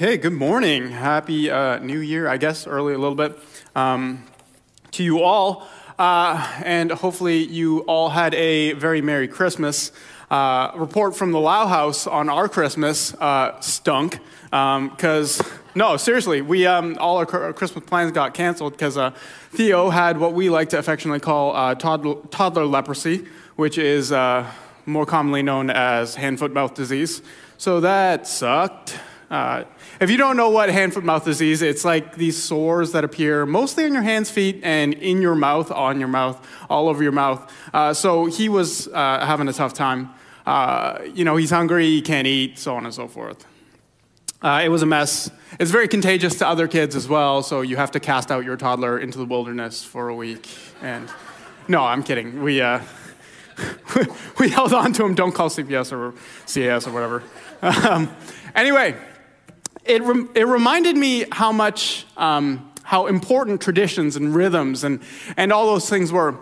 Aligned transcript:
Okay, 0.00 0.16
good 0.16 0.32
morning. 0.32 0.92
Happy 0.92 1.50
uh, 1.50 1.80
New 1.80 1.98
Year, 1.98 2.28
I 2.28 2.36
guess, 2.36 2.68
early 2.68 2.94
a 2.94 2.98
little 2.98 3.16
bit, 3.16 3.36
um, 3.74 4.22
to 4.92 5.02
you 5.02 5.24
all. 5.24 5.66
Uh, 5.98 6.60
and 6.64 6.92
hopefully, 6.92 7.38
you 7.38 7.80
all 7.80 8.08
had 8.08 8.32
a 8.34 8.74
very 8.74 9.02
Merry 9.02 9.26
Christmas. 9.26 9.90
Uh, 10.30 10.70
report 10.76 11.16
from 11.16 11.32
the 11.32 11.40
Lau 11.40 11.66
House 11.66 12.06
on 12.06 12.28
our 12.28 12.48
Christmas 12.48 13.12
uh, 13.14 13.58
stunk. 13.58 14.20
Because, 14.44 15.40
um, 15.40 15.46
no, 15.74 15.96
seriously, 15.96 16.42
we, 16.42 16.64
um, 16.64 16.96
all 17.00 17.16
our, 17.16 17.28
our, 17.28 17.52
Christmas 17.52 17.84
plans 17.84 18.12
got 18.12 18.34
canceled 18.34 18.74
because 18.74 18.96
uh, 18.96 19.10
Theo 19.50 19.90
had 19.90 20.18
what 20.18 20.32
we 20.32 20.48
like 20.48 20.68
to 20.68 20.78
affectionately 20.78 21.18
call 21.18 21.56
uh, 21.56 21.74
toddler, 21.74 22.22
toddler 22.30 22.66
leprosy, 22.66 23.26
which 23.56 23.78
is 23.78 24.12
more 24.86 25.06
commonly 25.06 25.42
known 25.42 25.70
as 25.70 26.14
hand 26.14 26.38
foot 26.38 26.52
mouth 26.52 26.74
disease. 26.74 27.20
So 27.56 27.80
that 27.80 28.28
sucked. 28.28 28.96
Uh, 29.30 29.64
if 30.00 30.10
you 30.10 30.16
don't 30.16 30.36
know 30.36 30.48
what 30.48 30.70
hand 30.70 30.94
foot 30.94 31.04
mouth 31.04 31.24
disease, 31.24 31.60
it's 31.60 31.84
like 31.84 32.16
these 32.16 32.42
sores 32.42 32.92
that 32.92 33.04
appear 33.04 33.44
mostly 33.44 33.84
on 33.84 33.92
your 33.92 34.02
hands, 34.02 34.30
feet, 34.30 34.60
and 34.62 34.94
in 34.94 35.20
your 35.20 35.34
mouth, 35.34 35.70
on 35.70 35.98
your 35.98 36.08
mouth, 36.08 36.46
all 36.70 36.88
over 36.88 37.02
your 37.02 37.12
mouth. 37.12 37.52
Uh, 37.74 37.92
so 37.92 38.24
he 38.26 38.48
was 38.48 38.88
uh, 38.88 39.24
having 39.26 39.46
a 39.48 39.52
tough 39.52 39.74
time. 39.74 40.10
Uh, 40.46 41.00
you 41.12 41.24
know, 41.24 41.36
he's 41.36 41.50
hungry, 41.50 41.86
he 41.86 42.00
can't 42.00 42.26
eat, 42.26 42.58
so 42.58 42.74
on 42.74 42.86
and 42.86 42.94
so 42.94 43.06
forth. 43.06 43.44
Uh, 44.40 44.62
it 44.64 44.68
was 44.68 44.82
a 44.82 44.86
mess. 44.86 45.30
It's 45.58 45.70
very 45.70 45.88
contagious 45.88 46.36
to 46.38 46.48
other 46.48 46.66
kids 46.66 46.96
as 46.96 47.06
well, 47.06 47.42
so 47.42 47.60
you 47.60 47.76
have 47.76 47.90
to 47.90 48.00
cast 48.00 48.30
out 48.30 48.44
your 48.44 48.56
toddler 48.56 48.98
into 48.98 49.18
the 49.18 49.26
wilderness 49.26 49.84
for 49.84 50.08
a 50.08 50.14
week. 50.14 50.48
And 50.80 51.10
no, 51.66 51.84
I'm 51.84 52.02
kidding. 52.02 52.42
We, 52.42 52.62
uh, 52.62 52.80
we 54.38 54.48
held 54.48 54.72
on 54.72 54.94
to 54.94 55.04
him. 55.04 55.14
Don't 55.14 55.32
call 55.32 55.50
CPS 55.50 55.92
or 55.92 56.14
CAS 56.46 56.86
or 56.86 56.92
whatever. 56.92 57.22
Um, 57.60 58.14
anyway, 58.54 58.96
it, 59.88 60.02
it 60.34 60.44
reminded 60.46 60.96
me 60.96 61.24
how 61.32 61.52
much, 61.52 62.06
um, 62.16 62.70
how 62.82 63.06
important 63.06 63.60
traditions 63.60 64.16
and 64.16 64.34
rhythms 64.34 64.84
and, 64.84 65.00
and 65.36 65.52
all 65.52 65.66
those 65.66 65.88
things 65.88 66.12
were 66.12 66.36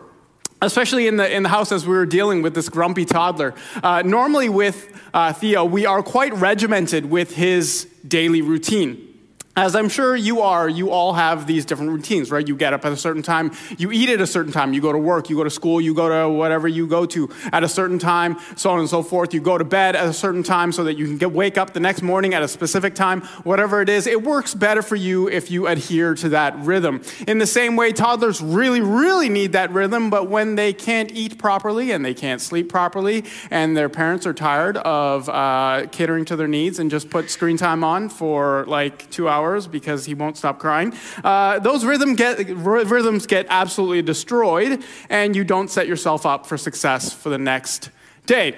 especially 0.63 1.07
in 1.07 1.17
the, 1.17 1.35
in 1.35 1.43
the 1.43 1.49
house 1.51 1.71
as 1.71 1.87
we 1.87 1.95
were 1.95 2.07
dealing 2.07 2.41
with 2.41 2.55
this 2.55 2.71
grumpy 2.71 3.05
toddler. 3.05 3.55
Uh, 3.83 4.03
normally, 4.03 4.49
with 4.49 4.91
uh, 5.13 5.33
Theo, 5.33 5.65
we 5.65 5.85
are 5.85 6.03
quite 6.03 6.33
regimented 6.35 7.05
with 7.07 7.35
his 7.35 7.87
daily 8.09 8.41
routine. 8.41 9.16
As 9.59 9.75
I'm 9.75 9.89
sure 9.89 10.15
you 10.15 10.43
are, 10.43 10.69
you 10.69 10.91
all 10.91 11.15
have 11.15 11.47
these 11.47 11.65
different 11.65 11.91
routines, 11.91 12.31
right? 12.31 12.47
You 12.47 12.55
get 12.55 12.75
up 12.75 12.85
at 12.85 12.93
a 12.93 12.97
certain 12.97 13.23
time, 13.23 13.53
you 13.79 13.91
eat 13.91 14.11
at 14.11 14.21
a 14.21 14.27
certain 14.27 14.53
time, 14.53 14.75
you 14.75 14.83
go 14.83 14.93
to 14.93 14.99
work, 14.99 15.31
you 15.31 15.37
go 15.37 15.45
to 15.45 15.51
school, 15.51 15.81
you 15.81 15.95
go 15.95 16.11
to 16.11 16.29
whatever 16.29 16.69
you 16.69 16.87
go 16.87 17.07
to 17.07 17.31
at 17.55 17.65
a 17.65 17.69
certain 17.69 17.99
time, 17.99 18.37
so 18.55 18.69
on 18.69 18.81
and 18.81 18.89
so 18.91 19.03
forth. 19.03 19.33
You 19.33 19.41
go 19.41 19.57
to 19.57 19.65
bed 19.65 19.97
at 19.97 20.05
a 20.05 20.13
certain 20.13 20.43
time 20.43 20.73
so 20.73 20.85
that 20.85 20.99
you 20.99 21.07
can 21.07 21.17
get, 21.17 21.33
wake 21.33 21.57
up 21.57 21.73
the 21.73 21.81
next 21.81 22.03
morning 22.03 22.35
at 22.35 22.43
a 22.43 22.49
specific 22.49 22.95
time, 22.95 23.23
whatever 23.45 23.81
it 23.81 23.89
is. 23.89 24.07
It 24.07 24.23
works 24.23 24.53
better 24.53 24.83
for 24.83 24.95
you 24.95 25.27
if 25.31 25.51
you 25.51 25.69
adhere 25.69 26.15
to 26.17 26.29
that 26.29 26.55
rhythm. 26.59 27.01
In 27.27 27.39
the 27.39 27.47
same 27.47 27.77
way, 27.77 27.93
toddlers 27.93 28.43
really, 28.43 28.83
really 28.83 29.31
need 29.31 29.53
that 29.53 29.73
rhythm, 29.73 30.11
but 30.11 30.29
when 30.29 30.57
they 30.57 30.75
can't 30.75 31.11
eat 31.13 31.39
properly 31.39 31.93
and 31.93 32.05
they 32.05 32.13
can't 32.13 32.43
sleep 32.43 32.69
properly, 32.69 33.25
and 33.51 33.75
their 33.75 33.89
parents 33.89 34.27
are 34.27 34.35
tired 34.35 34.77
of 34.77 35.31
uh, 35.31 35.87
catering 35.93 36.27
to 36.27 36.37
their 36.37 36.47
needs 36.47 36.79
and 36.79 36.91
just 36.91 37.09
put 37.09 37.31
screen 37.31 37.57
time 37.57 37.83
on 37.83 38.11
for 38.11 38.67
like 38.67 39.09
two 39.09 39.31
hours 39.31 39.46
hours 39.47 39.67
because 39.67 40.05
he 40.05 40.15
won't 40.15 40.37
stop 40.37 40.59
crying. 40.59 40.93
Uh, 41.23 41.59
those 41.61 41.85
rhythm 41.85 42.15
get, 42.15 42.39
rhythms 42.49 43.27
get 43.27 43.47
absolutely 43.49 44.03
destroyed, 44.03 44.83
and 45.09 45.37
you 45.37 45.45
don't 45.45 45.71
set 45.71 45.87
yourself 45.87 46.27
up 46.27 46.47
for 46.47 46.59
success 46.59 47.13
for 47.13 47.31
the 47.31 47.39
next 47.39 47.91
day. 48.27 48.57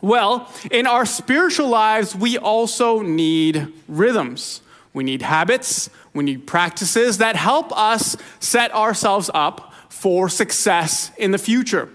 Well, 0.00 0.52
in 0.70 0.86
our 0.86 1.06
spiritual 1.06 1.68
lives, 1.68 2.14
we 2.14 2.38
also 2.38 3.00
need 3.00 3.72
rhythms. 3.88 4.60
We 4.92 5.02
need 5.02 5.22
habits, 5.22 5.90
we 6.12 6.22
need 6.22 6.46
practices 6.46 7.18
that 7.18 7.34
help 7.34 7.76
us 7.76 8.16
set 8.38 8.72
ourselves 8.72 9.28
up 9.34 9.72
for 9.88 10.28
success 10.28 11.10
in 11.16 11.32
the 11.32 11.38
future. 11.38 11.88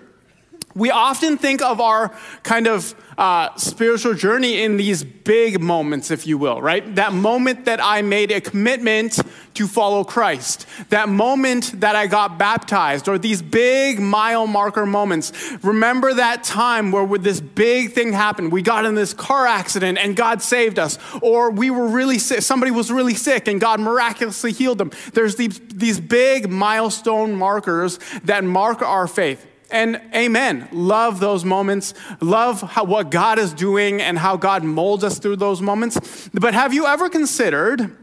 We 0.80 0.92
often 0.92 1.38
think 1.38 1.62
of 1.62 1.82
our 1.82 2.16
kind 2.44 2.66
of 2.66 2.96
uh, 3.18 3.54
spiritual 3.58 4.14
journey 4.14 4.64
in 4.64 4.78
these 4.78 5.04
big 5.04 5.60
moments, 5.60 6.10
if 6.10 6.26
you 6.26 6.38
will, 6.38 6.62
right? 6.62 6.96
That 6.96 7.12
moment 7.12 7.66
that 7.66 7.82
I 7.84 8.02
made 8.02 8.32
a 8.32 8.40
commitment 8.40 9.20
to 9.56 9.68
follow 9.68 10.06
Christ, 10.06 10.66
that 10.88 11.10
moment 11.10 11.82
that 11.82 11.98
I 11.98 12.08
got 12.08 12.38
baptized, 12.38 13.10
or 13.10 13.18
these 13.18 13.42
big 13.42 14.00
mile 14.00 14.48
marker 14.48 14.86
moments. 14.86 15.34
Remember 15.64 16.14
that 16.14 16.46
time 16.46 16.94
where 16.94 17.06
this 17.18 17.42
big 17.42 17.92
thing 17.92 18.14
happened? 18.14 18.54
We 18.54 18.62
got 18.62 18.86
in 18.86 18.96
this 18.96 19.14
car 19.14 19.46
accident 19.46 19.98
and 19.98 20.16
God 20.16 20.42
saved 20.42 20.80
us, 20.80 20.98
or 21.22 21.52
we 21.52 21.70
were 21.70 21.90
really 21.90 22.20
sick, 22.20 22.42
somebody 22.42 22.72
was 22.72 22.90
really 22.90 23.16
sick 23.16 23.50
and 23.50 23.60
God 23.60 23.82
miraculously 23.82 24.54
healed 24.54 24.78
them. 24.78 24.92
There's 25.14 25.36
these, 25.36 25.60
these 25.60 26.00
big 26.00 26.50
milestone 26.50 27.36
markers 27.36 28.00
that 28.24 28.46
mark 28.46 28.82
our 28.82 29.08
faith. 29.08 29.46
And 29.72 30.02
amen. 30.16 30.68
Love 30.72 31.20
those 31.20 31.46
moments. 31.46 31.94
Love 32.22 32.62
how, 32.62 32.84
what 32.86 33.12
God 33.12 33.38
is 33.38 33.54
doing 33.54 34.02
and 34.02 34.18
how 34.18 34.36
God 34.36 34.64
molds 34.64 35.04
us 35.04 35.20
through 35.20 35.36
those 35.38 35.62
moments. 35.62 36.30
But 36.34 36.54
have 36.54 36.74
you 36.74 36.88
ever 36.88 37.10
considered 37.10 37.96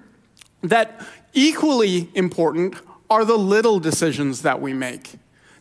that 0.63 1.05
equally 1.33 2.09
important 2.15 2.77
are 3.11 3.25
the 3.25 3.37
little 3.37 3.81
decisions 3.81 4.43
that 4.43 4.61
we 4.61 4.73
make 4.73 5.15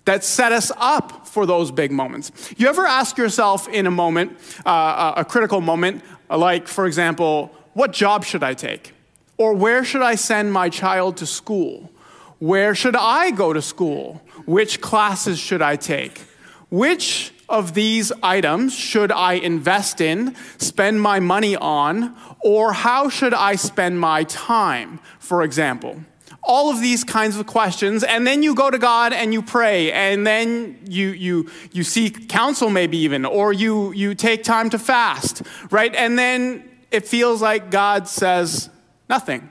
that 0.06 0.24
set 0.24 0.52
us 0.52 0.72
up 0.78 1.28
for 1.28 1.46
those 1.46 1.72
big 1.72 1.92
moments? 1.92 2.32
You 2.58 2.68
ever 2.68 2.86
ask 2.86 3.18
yourself 3.18 3.68
in 3.68 3.88
a 3.88 3.92
moment, 3.92 4.38
uh, 4.66 5.14
a 5.18 5.26
critical 5.26 5.62
moment, 5.62 6.04
like, 6.30 6.68
for 6.68 6.86
example, 6.86 7.56
what 7.74 7.92
job 7.92 8.24
should 8.24 8.44
I 8.44 8.54
take? 8.54 8.94
Or 9.38 9.54
where 9.54 9.84
should 9.84 10.02
I 10.02 10.16
send 10.16 10.54
my 10.54 10.70
child 10.70 11.18
to 11.18 11.26
school? 11.26 11.92
Where 12.40 12.76
should 12.76 12.96
I 12.96 13.32
go 13.32 13.54
to 13.54 13.62
school? 13.62 14.22
Which 14.46 14.82
classes 14.82 15.40
should 15.40 15.62
I 15.62 15.76
take? 15.76 16.22
Which 16.70 17.32
of 17.48 17.74
these 17.74 18.12
items 18.24 18.76
should 18.76 19.12
I 19.12 19.34
invest 19.34 20.02
in, 20.02 20.36
spend 20.58 21.02
my 21.02 21.20
money 21.20 21.56
on, 21.56 22.16
or 22.44 22.74
how 22.74 23.10
should 23.10 23.34
I 23.34 23.56
spend 23.56 24.00
my 24.00 24.24
time, 24.24 25.00
for 25.20 25.44
example? 25.44 26.02
All 26.42 26.70
of 26.70 26.80
these 26.80 27.04
kinds 27.04 27.38
of 27.38 27.48
questions, 27.48 28.04
and 28.04 28.26
then 28.26 28.44
you 28.44 28.54
go 28.54 28.70
to 28.70 28.78
God 28.78 29.14
and 29.14 29.34
you 29.34 29.42
pray, 29.42 29.92
and 29.92 30.26
then 30.26 30.80
you, 30.88 31.10
you, 31.10 31.50
you 31.72 31.84
seek 31.84 32.30
counsel, 32.30 32.70
maybe 32.70 32.98
even, 32.98 33.26
or 33.26 33.52
you, 33.52 33.92
you 33.94 34.14
take 34.14 34.44
time 34.44 34.70
to 34.72 34.80
fast, 34.80 35.42
right? 35.72 35.94
And 35.96 36.18
then 36.18 36.70
it 36.92 37.08
feels 37.08 37.42
like 37.42 37.72
God 37.72 38.08
says 38.08 38.70
nothing. 39.10 39.50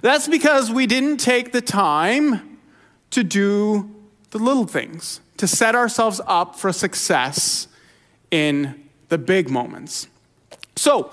That's 0.00 0.28
because 0.28 0.70
we 0.70 0.86
didn't 0.86 1.18
take 1.18 1.52
the 1.52 1.60
time 1.60 2.53
to 3.14 3.22
do 3.22 3.88
the 4.30 4.38
little 4.38 4.66
things, 4.66 5.20
to 5.36 5.46
set 5.46 5.76
ourselves 5.76 6.20
up 6.26 6.56
for 6.58 6.72
success 6.72 7.68
in 8.32 8.88
the 9.08 9.16
big 9.16 9.48
moments. 9.48 10.08
So, 10.74 11.12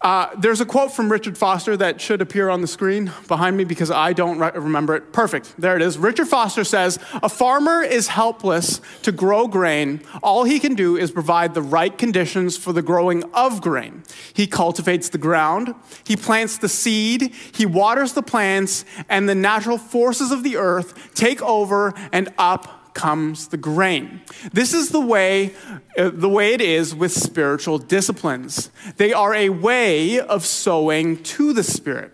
uh, 0.00 0.28
there's 0.38 0.60
a 0.60 0.64
quote 0.64 0.92
from 0.92 1.10
Richard 1.10 1.36
Foster 1.36 1.76
that 1.76 2.00
should 2.00 2.22
appear 2.22 2.48
on 2.50 2.60
the 2.60 2.68
screen 2.68 3.10
behind 3.26 3.56
me 3.56 3.64
because 3.64 3.90
I 3.90 4.12
don't 4.12 4.38
re- 4.38 4.52
remember 4.54 4.94
it. 4.94 5.12
Perfect. 5.12 5.54
There 5.58 5.74
it 5.74 5.82
is. 5.82 5.98
Richard 5.98 6.28
Foster 6.28 6.62
says 6.62 7.00
A 7.20 7.28
farmer 7.28 7.82
is 7.82 8.06
helpless 8.06 8.80
to 9.02 9.10
grow 9.10 9.48
grain. 9.48 10.00
All 10.22 10.44
he 10.44 10.60
can 10.60 10.76
do 10.76 10.96
is 10.96 11.10
provide 11.10 11.54
the 11.54 11.62
right 11.62 11.96
conditions 11.96 12.56
for 12.56 12.72
the 12.72 12.82
growing 12.82 13.24
of 13.34 13.60
grain. 13.60 14.04
He 14.32 14.46
cultivates 14.46 15.08
the 15.08 15.18
ground, 15.18 15.74
he 16.04 16.14
plants 16.14 16.58
the 16.58 16.68
seed, 16.68 17.34
he 17.52 17.66
waters 17.66 18.12
the 18.12 18.22
plants, 18.22 18.84
and 19.08 19.28
the 19.28 19.34
natural 19.34 19.78
forces 19.78 20.30
of 20.30 20.44
the 20.44 20.58
earth 20.58 21.12
take 21.14 21.42
over 21.42 21.92
and 22.12 22.32
up 22.38 22.77
comes 22.98 23.48
the 23.48 23.56
grain. 23.56 24.20
This 24.52 24.74
is 24.74 24.90
the 24.90 25.00
way, 25.00 25.54
uh, 25.96 26.10
the 26.12 26.28
way 26.28 26.52
it 26.52 26.60
is 26.60 26.94
with 26.94 27.12
spiritual 27.12 27.78
disciplines. 27.78 28.70
They 28.96 29.12
are 29.12 29.34
a 29.34 29.50
way 29.50 30.18
of 30.18 30.44
sowing 30.44 31.22
to 31.22 31.52
the 31.52 31.62
Spirit. 31.62 32.12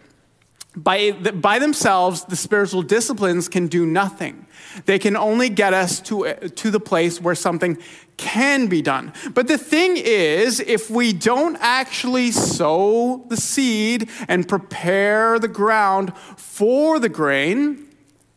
By, 0.77 1.13
by 1.13 1.59
themselves, 1.59 2.25
the 2.25 2.37
spiritual 2.37 2.83
disciplines 2.83 3.49
can 3.49 3.69
do 3.69 3.87
nothing. 3.87 4.47
They 4.85 4.99
can 4.99 5.17
only 5.17 5.49
get 5.49 5.73
us 5.73 6.01
to, 6.03 6.27
uh, 6.27 6.35
to 6.57 6.71
the 6.71 6.81
place 6.81 7.19
where 7.21 7.37
something 7.37 7.79
can 8.17 8.67
be 8.67 8.83
done. 8.83 9.13
But 9.33 9.47
the 9.47 9.57
thing 9.57 9.97
is, 9.97 10.61
if 10.61 10.91
we 10.91 11.13
don't 11.13 11.57
actually 11.61 12.31
sow 12.33 13.25
the 13.29 13.37
seed 13.37 14.11
and 14.29 14.47
prepare 14.47 15.39
the 15.39 15.49
ground 15.49 16.13
for 16.37 16.99
the 16.99 17.09
grain, 17.09 17.89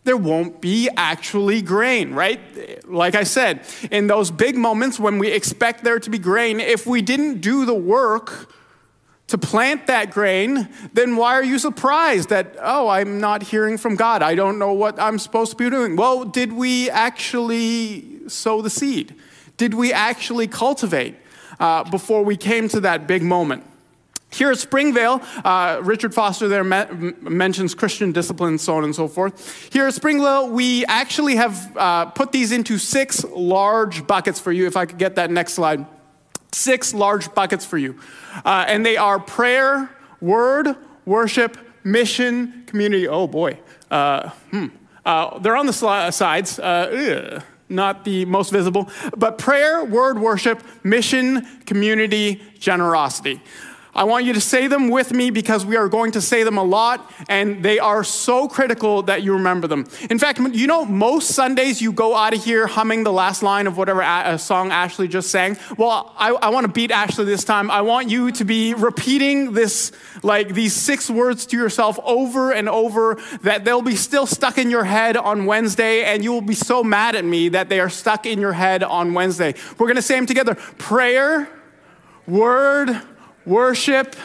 there 0.08 0.18
won't 0.18 0.62
be 0.62 0.90
actually 0.96 1.62
grain, 1.62 2.14
right? 2.14 2.40
Like 2.88 3.14
I 3.14 3.24
said, 3.24 3.66
in 3.92 4.08
those 4.08 4.32
big 4.32 4.56
moments 4.56 4.98
when 4.98 5.20
we 5.20 5.28
expect 5.28 5.84
there 5.84 6.00
to 6.00 6.10
be 6.10 6.18
grain, 6.18 6.62
if 6.62 6.88
we 6.88 7.02
didn't 7.02 7.42
do 7.42 7.66
the 7.66 7.74
work 7.74 8.50
to 9.28 9.38
plant 9.38 9.88
that 9.88 10.12
grain, 10.12 10.70
then 10.94 11.18
why 11.18 11.34
are 11.34 11.44
you 11.44 11.60
surprised 11.60 12.30
that, 12.30 12.56
oh, 12.62 12.88
I'm 12.88 13.20
not 13.20 13.44
hearing 13.44 13.78
from 13.78 13.98
God? 13.98 14.24
I 14.24 14.34
don't 14.34 14.58
know 14.58 14.72
what 14.72 14.98
I'm 14.98 15.20
supposed 15.20 15.52
to 15.52 15.58
be 15.58 15.70
doing. 15.70 15.98
Well, 15.98 16.24
did 16.24 16.54
we 16.54 16.90
actually 16.90 18.30
sow 18.30 18.62
the 18.62 18.70
seed? 18.70 19.14
Did 19.58 19.74
we 19.74 19.92
actually 19.92 20.48
cultivate 20.48 21.16
uh, 21.60 21.84
before 21.84 22.24
we 22.24 22.38
came 22.38 22.70
to 22.70 22.80
that 22.80 23.08
big 23.08 23.24
moment? 23.24 23.66
Here 24.30 24.52
at 24.52 24.58
Springvale, 24.58 25.22
uh, 25.44 25.80
Richard 25.84 26.14
Foster 26.14 26.48
there 26.48 26.64
me- 26.64 27.14
mentions 27.22 27.74
Christian 27.74 28.12
discipline, 28.12 28.58
so 28.58 28.76
on 28.76 28.84
and 28.84 28.94
so 28.94 29.08
forth. 29.08 29.72
Here 29.72 29.88
at 29.88 29.94
Springvale, 29.94 30.50
we 30.50 30.86
actually 30.86 31.38
have 31.38 31.78
uh, 31.78 32.06
put 32.08 32.32
these 32.32 32.52
into 32.52 32.78
six 32.78 33.24
large 33.24 34.06
buckets 34.06 34.40
for 34.40 34.52
you. 34.52 34.68
If 34.68 34.76
I 34.76 34.86
could 34.86 34.98
get 34.98 35.16
that 35.16 35.32
next 35.32 35.54
slide. 35.54 35.86
Six 36.52 36.94
large 36.94 37.34
buckets 37.34 37.66
for 37.66 37.78
you. 37.78 38.00
Uh, 38.44 38.66
and 38.68 38.86
they 38.86 38.98
are 38.98 39.20
prayer, 39.20 39.90
word, 40.22 40.76
worship, 41.06 41.58
mission, 41.84 42.64
community. 42.68 43.08
Oh 43.08 43.28
boy. 43.28 43.60
Uh, 43.90 44.30
hmm. 44.52 44.68
Uh, 45.06 45.40
they're 45.40 45.56
on 45.56 45.66
the 45.66 46.12
sides. 46.12 46.60
Uh, 46.60 47.42
not 47.70 48.06
the 48.06 48.26
most 48.26 48.52
visible, 48.52 48.90
but 49.16 49.38
prayer, 49.38 49.84
word, 49.84 50.20
worship, 50.20 50.64
mission, 50.84 51.46
community, 51.66 52.42
generosity. 52.60 53.42
I 53.98 54.04
want 54.04 54.26
you 54.26 54.34
to 54.34 54.42
say 54.42 54.68
them 54.68 54.90
with 54.90 55.12
me 55.12 55.32
because 55.32 55.66
we 55.66 55.76
are 55.76 55.90
going 55.90 56.12
to 56.12 56.22
say 56.22 56.44
them 56.44 56.60
a 56.60 56.64
lot, 56.64 57.12
and 57.28 57.64
they 57.64 57.80
are 57.80 58.04
so 58.04 58.48
critical 58.48 59.02
that 59.04 59.24
you 59.24 59.34
remember 59.34 59.68
them. 59.68 59.88
In 60.12 60.20
fact, 60.20 60.40
you 60.40 60.68
know, 60.68 60.86
most 60.86 61.32
Sundays 61.32 61.82
you 61.82 61.92
go 61.92 62.16
out 62.16 62.36
of 62.36 62.44
here 62.44 62.68
humming 62.68 63.04
the 63.04 63.12
last 63.12 63.42
line 63.42 63.66
of 63.66 63.76
whatever 63.76 64.02
a- 64.02 64.38
song 64.38 64.72
Ashley 64.72 65.08
just 65.08 65.32
sang. 65.32 65.58
Well, 65.78 66.14
I, 66.16 66.30
I 66.30 66.50
want 66.50 66.68
to 66.68 66.72
beat 66.72 66.92
Ashley 66.92 67.26
this 67.26 67.44
time. 67.44 67.72
I 67.72 67.82
want 67.82 68.12
you 68.12 68.32
to 68.34 68.46
be 68.46 68.76
repeating 68.76 69.54
this, 69.54 69.92
like 70.22 70.54
these 70.54 70.74
six 70.74 71.10
words 71.10 71.48
to 71.48 71.58
yourself 71.58 71.98
over 72.04 72.52
and 72.52 72.70
over, 72.70 73.18
that 73.42 73.66
they'll 73.66 73.82
be 73.82 73.96
still 73.96 74.28
stuck 74.28 74.60
in 74.60 74.70
your 74.70 74.84
head 74.84 75.18
on 75.18 75.48
Wednesday, 75.48 76.04
and 76.04 76.24
you 76.24 76.32
will 76.32 76.42
be 76.42 76.54
so 76.54 76.84
mad 76.84 77.16
at 77.16 77.26
me 77.26 77.50
that 77.50 77.68
they 77.68 77.80
are 77.80 77.90
stuck 77.90 78.28
in 78.28 78.40
your 78.40 78.54
head 78.54 78.84
on 78.84 79.16
Wednesday. 79.16 79.56
We're 79.80 79.88
going 79.88 79.96
to 79.96 80.04
say 80.04 80.16
them 80.18 80.28
together 80.28 80.54
prayer, 80.78 81.50
word, 82.28 83.02
worship, 83.48 84.16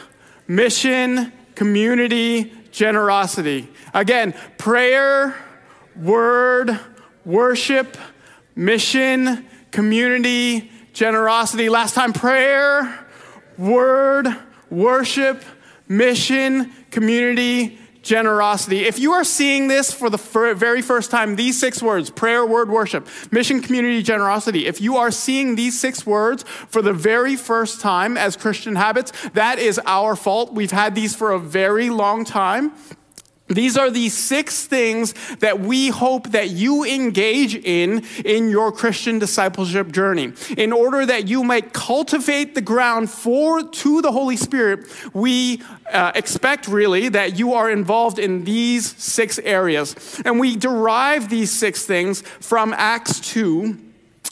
mission, 0.49 1.33
community, 1.55 2.53
generosity. 2.73 3.69
Again, 3.95 4.35
prayer, 4.59 5.35
word, 5.97 6.79
worship, 7.25 7.97
mission, 8.57 9.47
community, 9.71 10.71
generosity. 10.93 11.69
Last 11.69 11.95
time, 11.95 12.13
prayer, 12.13 13.07
word, 13.57 14.27
worship, 14.71 15.45
mission, 15.89 16.73
community, 16.91 17.79
generosity. 18.03 18.85
If 18.85 18.99
you 18.99 19.13
are 19.13 19.25
seeing 19.25 19.69
this 19.69 19.93
for 19.93 20.11
the 20.11 20.19
very 20.19 20.83
first 20.83 21.11
time, 21.11 21.37
these 21.37 21.59
six 21.59 21.83
words 21.83 22.11
prayer, 22.11 22.45
word, 22.45 22.69
worship, 22.69 23.09
mission, 23.31 23.61
community, 23.63 24.03
generosity 24.03 24.67
if 24.67 24.81
you 24.81 24.97
are 24.97 25.11
seeing 25.11 25.55
these 25.55 25.79
six 25.79 26.07
words 26.07 26.43
for 26.69 26.83
the 26.83 26.93
very 26.93 27.37
first 27.37 27.81
time 27.81 28.17
as 28.17 28.37
Christian 28.37 28.77
habits, 28.77 29.13
that 29.31 29.59
is 29.59 29.81
our 29.87 30.17
fault. 30.17 30.53
We've 30.53 30.71
had 30.71 30.95
these 30.95 31.15
for 31.15 31.33
a 31.33 31.39
very 31.39 31.91
long 31.91 32.25
time. 32.25 32.73
These 33.55 33.77
are 33.77 33.91
the 33.91 34.09
six 34.09 34.67
things 34.67 35.15
that 35.39 35.61
we 35.61 35.89
hope 35.89 36.29
that 36.29 36.51
you 36.51 36.85
engage 36.85 37.55
in 37.55 38.05
in 38.25 38.49
your 38.49 38.73
Christian 38.73 39.19
discipleship 39.19 39.93
journey. 39.93 40.33
In 40.57 40.73
order 40.73 41.05
that 41.07 41.29
you 41.29 41.45
might 41.45 41.73
cultivate 41.73 42.55
the 42.55 42.61
ground 42.61 43.11
for 43.11 43.63
to 43.63 44.03
the 44.03 44.13
Holy 44.13 44.37
Spirit, 44.37 44.89
we 45.13 45.63
uh, 45.93 46.13
expect 46.15 46.69
really 46.69 47.09
that 47.11 47.39
you 47.39 47.55
are 47.55 47.71
involved 47.71 48.19
in 48.19 48.45
these 48.45 48.97
six 48.97 49.39
areas. 49.41 50.21
And 50.25 50.41
we 50.41 50.57
derive 50.57 51.29
these 51.29 51.51
six 51.51 51.85
things 51.85 52.23
from 52.23 52.73
Acts 52.77 53.21
2. 53.21 53.79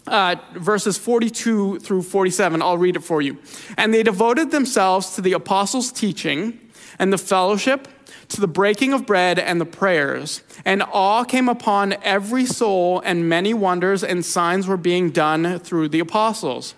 Uh, 0.06 0.34
verses 0.55 0.96
42 0.96 1.78
through 1.81 2.02
47. 2.02 2.62
I'll 2.62 2.78
read 2.78 2.96
it 2.96 3.05
for 3.05 3.20
you. 3.20 3.38
And 3.76 3.93
they 3.93 4.02
devoted 4.02 4.50
themselves 4.50 5.14
to 5.14 5.20
the 5.20 5.34
apostles' 5.34 5.93
teaching 5.93 6.58
and 6.99 7.12
the 7.12 7.19
fellowship 7.19 7.87
to 8.31 8.41
the 8.41 8.49
breaking 8.49 8.93
of 8.93 9.06
bread 9.06 9.38
and 9.38 9.61
the 9.61 9.67
prayers. 9.67 10.43
And 10.65 10.82
awe 10.82 11.25
came 11.25 11.49
upon 11.49 11.94
every 12.03 12.47
soul, 12.47 13.00
and 13.05 13.29
many 13.29 13.55
wonders 13.55 14.03
and 14.03 14.25
signs 14.25 14.67
were 14.67 14.77
being 14.77 15.11
done 15.11 15.59
through 15.59 15.88
the 15.88 16.00
apostles. 16.00 16.75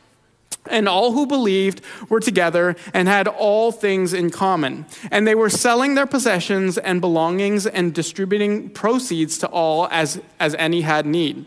And 0.67 0.89
all 0.89 1.13
who 1.13 1.27
believed 1.27 1.81
were 2.09 2.21
together 2.21 2.77
and 2.95 3.09
had 3.09 3.27
all 3.27 3.73
things 3.73 4.13
in 4.13 4.31
common. 4.31 4.87
And 5.11 5.27
they 5.27 5.35
were 5.35 5.51
selling 5.51 5.95
their 5.95 6.07
possessions 6.07 6.79
and 6.79 7.01
belongings 7.01 7.67
and 7.67 7.93
distributing 7.93 8.71
proceeds 8.71 9.39
to 9.39 9.49
all 9.49 9.89
as, 9.91 10.21
as 10.39 10.55
any 10.55 10.83
had 10.83 11.05
need. 11.05 11.47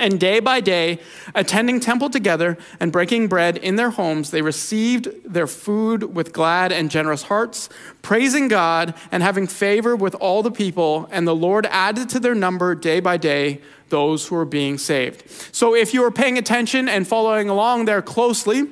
And 0.00 0.18
day 0.18 0.40
by 0.40 0.60
day, 0.60 0.98
attending 1.34 1.78
temple 1.78 2.08
together 2.08 2.56
and 2.80 2.90
breaking 2.90 3.28
bread 3.28 3.58
in 3.58 3.76
their 3.76 3.90
homes, 3.90 4.30
they 4.30 4.40
received 4.40 5.08
their 5.24 5.46
food 5.46 6.14
with 6.14 6.32
glad 6.32 6.72
and 6.72 6.90
generous 6.90 7.24
hearts, 7.24 7.68
praising 8.00 8.48
God 8.48 8.94
and 9.12 9.22
having 9.22 9.46
favor 9.46 9.94
with 9.94 10.14
all 10.14 10.42
the 10.42 10.50
people. 10.50 11.06
And 11.12 11.28
the 11.28 11.36
Lord 11.36 11.66
added 11.66 12.08
to 12.08 12.18
their 12.18 12.34
number 12.34 12.74
day 12.74 13.00
by 13.00 13.18
day 13.18 13.60
those 13.90 14.26
who 14.26 14.36
were 14.36 14.46
being 14.46 14.78
saved. 14.78 15.22
So 15.54 15.74
if 15.74 15.92
you 15.92 16.02
are 16.04 16.10
paying 16.10 16.38
attention 16.38 16.88
and 16.88 17.06
following 17.06 17.50
along 17.50 17.84
there 17.84 18.00
closely, 18.00 18.68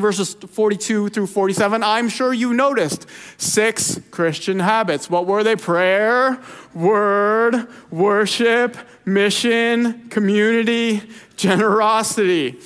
verses 0.00 0.34
42 0.34 1.08
through 1.10 1.26
47, 1.26 1.82
I'm 1.82 2.08
sure 2.08 2.32
you 2.32 2.52
noticed 2.54 3.06
six 3.36 4.00
Christian 4.10 4.58
habits. 4.58 5.10
What 5.10 5.26
were 5.26 5.42
they? 5.42 5.56
Prayer, 5.56 6.40
word, 6.74 7.66
worship, 7.90 8.76
mission, 9.04 10.08
community, 10.08 11.02
generosity. 11.36 12.58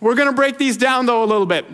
We're 0.00 0.14
going 0.14 0.28
to 0.28 0.34
break 0.34 0.58
these 0.58 0.76
down 0.76 1.06
though 1.06 1.24
a 1.24 1.26
little 1.26 1.46
bit. 1.46 1.64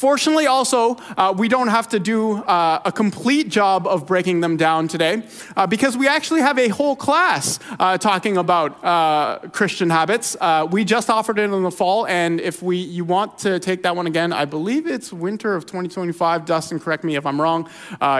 Fortunately, 0.00 0.46
also, 0.46 0.96
uh, 1.18 1.34
we 1.36 1.46
don't 1.46 1.68
have 1.68 1.86
to 1.88 2.00
do 2.00 2.36
uh, 2.36 2.80
a 2.86 2.90
complete 2.90 3.50
job 3.50 3.86
of 3.86 4.06
breaking 4.06 4.40
them 4.40 4.56
down 4.56 4.88
today 4.88 5.22
uh, 5.58 5.66
because 5.66 5.94
we 5.94 6.08
actually 6.08 6.40
have 6.40 6.58
a 6.58 6.68
whole 6.68 6.96
class 6.96 7.58
uh, 7.78 7.98
talking 7.98 8.38
about 8.38 8.82
uh, 8.82 9.40
Christian 9.52 9.90
habits. 9.90 10.38
Uh, 10.40 10.66
we 10.70 10.86
just 10.86 11.10
offered 11.10 11.38
it 11.38 11.42
in 11.42 11.62
the 11.62 11.70
fall, 11.70 12.06
and 12.06 12.40
if 12.40 12.62
we, 12.62 12.78
you 12.78 13.04
want 13.04 13.36
to 13.40 13.58
take 13.58 13.82
that 13.82 13.94
one 13.94 14.06
again, 14.06 14.32
I 14.32 14.46
believe 14.46 14.86
it's 14.86 15.12
winter 15.12 15.54
of 15.54 15.66
2025. 15.66 16.46
Dustin, 16.46 16.80
correct 16.80 17.04
me 17.04 17.16
if 17.16 17.26
I'm 17.26 17.38
wrong. 17.38 17.68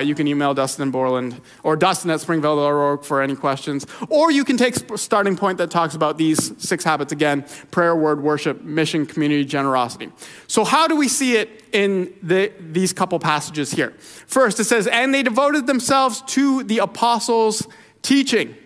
you 0.03 0.15
can 0.15 0.29
email 0.29 0.53
Dustin 0.53 0.91
Borland 0.91 1.41
or 1.63 1.77
Dustin 1.77 2.11
at 2.11 2.21
springvale.org 2.21 3.05
for 3.05 3.23
any 3.23 3.35
questions. 3.35 3.87
Or 4.11 4.31
you 4.31 4.45
can 4.45 4.59
take 4.59 4.75
starting 4.99 5.35
point 5.35 5.57
that 5.57 5.71
talks 5.71 5.95
about 5.95 6.19
these 6.19 6.53
six 6.63 6.85
habits 6.85 7.13
again 7.13 7.47
prayer, 7.71 7.97
word, 7.97 8.23
worship, 8.23 8.61
mission, 8.65 9.07
community, 9.07 9.47
generosity. 9.47 10.13
So, 10.47 10.63
how 10.63 10.87
do 10.87 10.95
we 10.95 11.09
see 11.09 11.37
it 11.37 11.61
in 11.73 12.13
the, 12.23 12.53
these 12.59 12.93
couple 12.93 13.19
passages 13.19 13.73
here. 13.73 13.91
First, 14.27 14.61
it 14.61 14.65
says, 14.65 14.87
and 14.87 15.15
they 15.15 15.23
devoted 15.23 15.67
themselves 15.67 16.23
to 16.29 16.63
the 16.65 16.79
apostles' 16.79 17.67
teaching. 18.03 18.57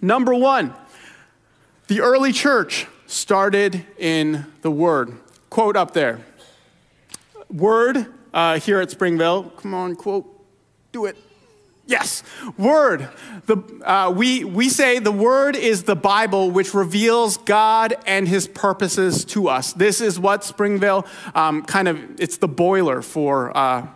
Number 0.00 0.34
one, 0.34 0.74
the 1.88 2.00
early 2.00 2.32
church 2.32 2.86
started 3.06 3.84
in 3.98 4.46
the 4.62 4.70
Word. 4.70 5.16
Quote 5.50 5.76
up 5.76 5.92
there. 5.92 6.20
Word 7.48 8.06
uh, 8.32 8.60
here 8.60 8.80
at 8.80 8.90
Springvale. 8.90 9.50
Come 9.50 9.74
on, 9.74 9.96
quote. 9.96 10.26
Do 10.92 11.06
it. 11.06 11.16
Yes, 11.90 12.22
word. 12.56 13.08
The, 13.46 13.56
uh, 13.84 14.12
we, 14.12 14.44
we 14.44 14.68
say 14.68 15.00
the 15.00 15.10
word 15.10 15.56
is 15.56 15.82
the 15.82 15.96
Bible, 15.96 16.52
which 16.52 16.72
reveals 16.72 17.36
God 17.36 17.96
and 18.06 18.28
his 18.28 18.46
purposes 18.46 19.24
to 19.24 19.48
us. 19.48 19.72
This 19.72 20.00
is 20.00 20.16
what 20.16 20.44
Springvale 20.44 21.04
um, 21.34 21.64
kind 21.64 21.88
of, 21.88 22.20
it's 22.20 22.36
the 22.36 22.46
boiler 22.46 23.02
for 23.02 23.56
uh, 23.56 23.88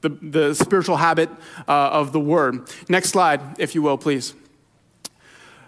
the, 0.00 0.08
the 0.08 0.54
spiritual 0.54 0.96
habit 0.96 1.30
uh, 1.68 1.90
of 1.92 2.10
the 2.10 2.18
word. 2.18 2.68
Next 2.88 3.10
slide, 3.10 3.40
if 3.60 3.76
you 3.76 3.82
will, 3.82 3.98
please. 3.98 4.34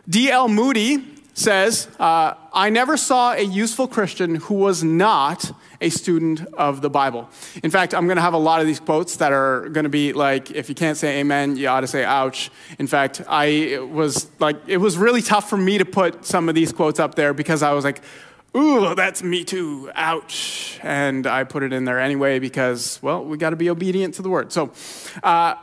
D.L. 0.09 0.49
Moody 0.49 1.05
says, 1.35 1.87
uh, 2.01 2.35
I 2.53 2.69
never 2.71 2.97
saw 2.97 3.35
a 3.35 3.43
useful 3.43 3.87
Christian 3.87 4.35
who 4.35 4.55
was 4.55 4.83
not 4.83 5.53
a 5.81 5.91
student 5.91 6.47
of 6.55 6.81
the 6.81 6.91
Bible. 6.91 7.29
In 7.63 7.71
fact, 7.71 7.95
I'm 7.95 8.07
going 8.07 8.17
to 8.17 8.23
have 8.23 8.35
a 8.35 8.39
lot 8.39 8.61
of 8.61 8.67
these 8.67 8.81
quotes 8.81 9.17
that 9.17 9.33
are 9.33 9.69
going 9.69 9.85
to 9.85 9.91
be 9.91 10.13
like, 10.13 10.51
if 10.51 10.69
you 10.69 10.75
can't 10.75 10.97
say 10.97 11.21
amen, 11.21 11.57
you 11.57 11.69
ought 11.69 11.83
to 11.83 11.87
say 11.87 12.05
ouch. 12.05 12.51
In 12.79 12.87
fact, 12.87 13.23
I 13.29 13.79
was 13.91 14.29
like, 14.41 14.57
it 14.67 14.79
was 14.79 14.99
really 14.99 15.23
tough 15.23 15.49
for 15.49 15.57
me 15.57 15.79
to 15.79 15.85
put 15.85 16.25
some 16.25 16.49
of 16.49 16.55
these 16.55 16.73
quotes 16.73 16.99
up 16.99 17.15
there 17.15 17.33
because 17.33 17.63
I 17.63 17.73
was 17.73 17.85
like, 17.85 18.03
ooh, 18.57 18.95
that's 18.95 19.23
me 19.23 19.45
too, 19.45 19.91
ouch. 19.95 20.81
And 20.83 21.27
I 21.27 21.45
put 21.45 21.63
it 21.63 21.73
in 21.73 21.85
there 21.85 22.01
anyway 22.01 22.39
because, 22.41 22.99
well, 23.03 23.25
we 23.25 23.37
got 23.37 23.51
to 23.51 23.57
be 23.57 23.71
obedient 23.71 24.15
to 24.15 24.23
the 24.23 24.31
word. 24.31 24.53
So, 24.53 24.73
uh, 25.23 25.55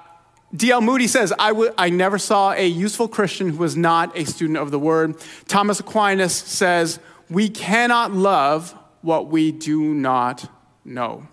D.L. 0.56 0.80
Moody 0.80 1.08
says, 1.08 1.34
I, 1.38 1.50
w- 1.50 1.74
I 1.78 1.90
never 1.90 2.18
saw 2.18 2.54
a 2.54 2.66
useful 2.66 3.10
Christian 3.10 3.50
who 3.50 3.58
was 3.58 3.76
not 3.76 4.16
a 4.18 4.24
student 4.24 4.58
of 4.58 4.72
the 4.72 4.80
word. 4.80 5.16
Thomas 5.48 5.82
Aquinas 5.82 6.34
says, 6.34 7.00
We 7.30 7.50
cannot 7.50 8.14
love 8.14 8.74
what 9.06 9.28
we 9.28 9.52
do 9.52 9.94
not 9.94 10.52
know. 10.84 11.28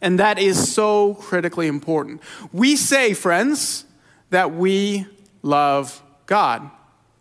And 0.00 0.20
that 0.20 0.38
is 0.38 0.72
so 0.72 1.14
critically 1.14 1.66
important. 1.66 2.20
We 2.52 2.76
say, 2.76 3.14
friends, 3.14 3.86
that 4.30 4.54
we 4.54 5.06
love 5.42 6.02
God. 6.26 6.70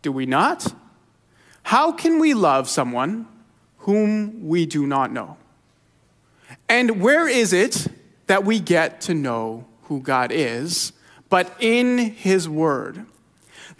Do 0.02 0.12
we 0.12 0.26
not? 0.26 0.74
How 1.64 1.92
can 1.92 2.20
we 2.20 2.34
love 2.34 2.70
someone 2.70 3.28
whom 3.80 4.48
we 4.48 4.66
do 4.66 4.86
not 4.86 5.12
know? 5.12 5.38
And 6.68 7.02
where 7.02 7.28
is 7.28 7.54
it 7.54 7.88
that 8.28 8.44
we 8.44 8.60
get 8.60 9.02
to 9.02 9.14
know 9.14 9.66
who 9.84 10.02
God 10.02 10.32
is, 10.32 10.94
but 11.30 11.56
in 11.60 11.98
His 11.98 12.48
Word. 12.48 13.06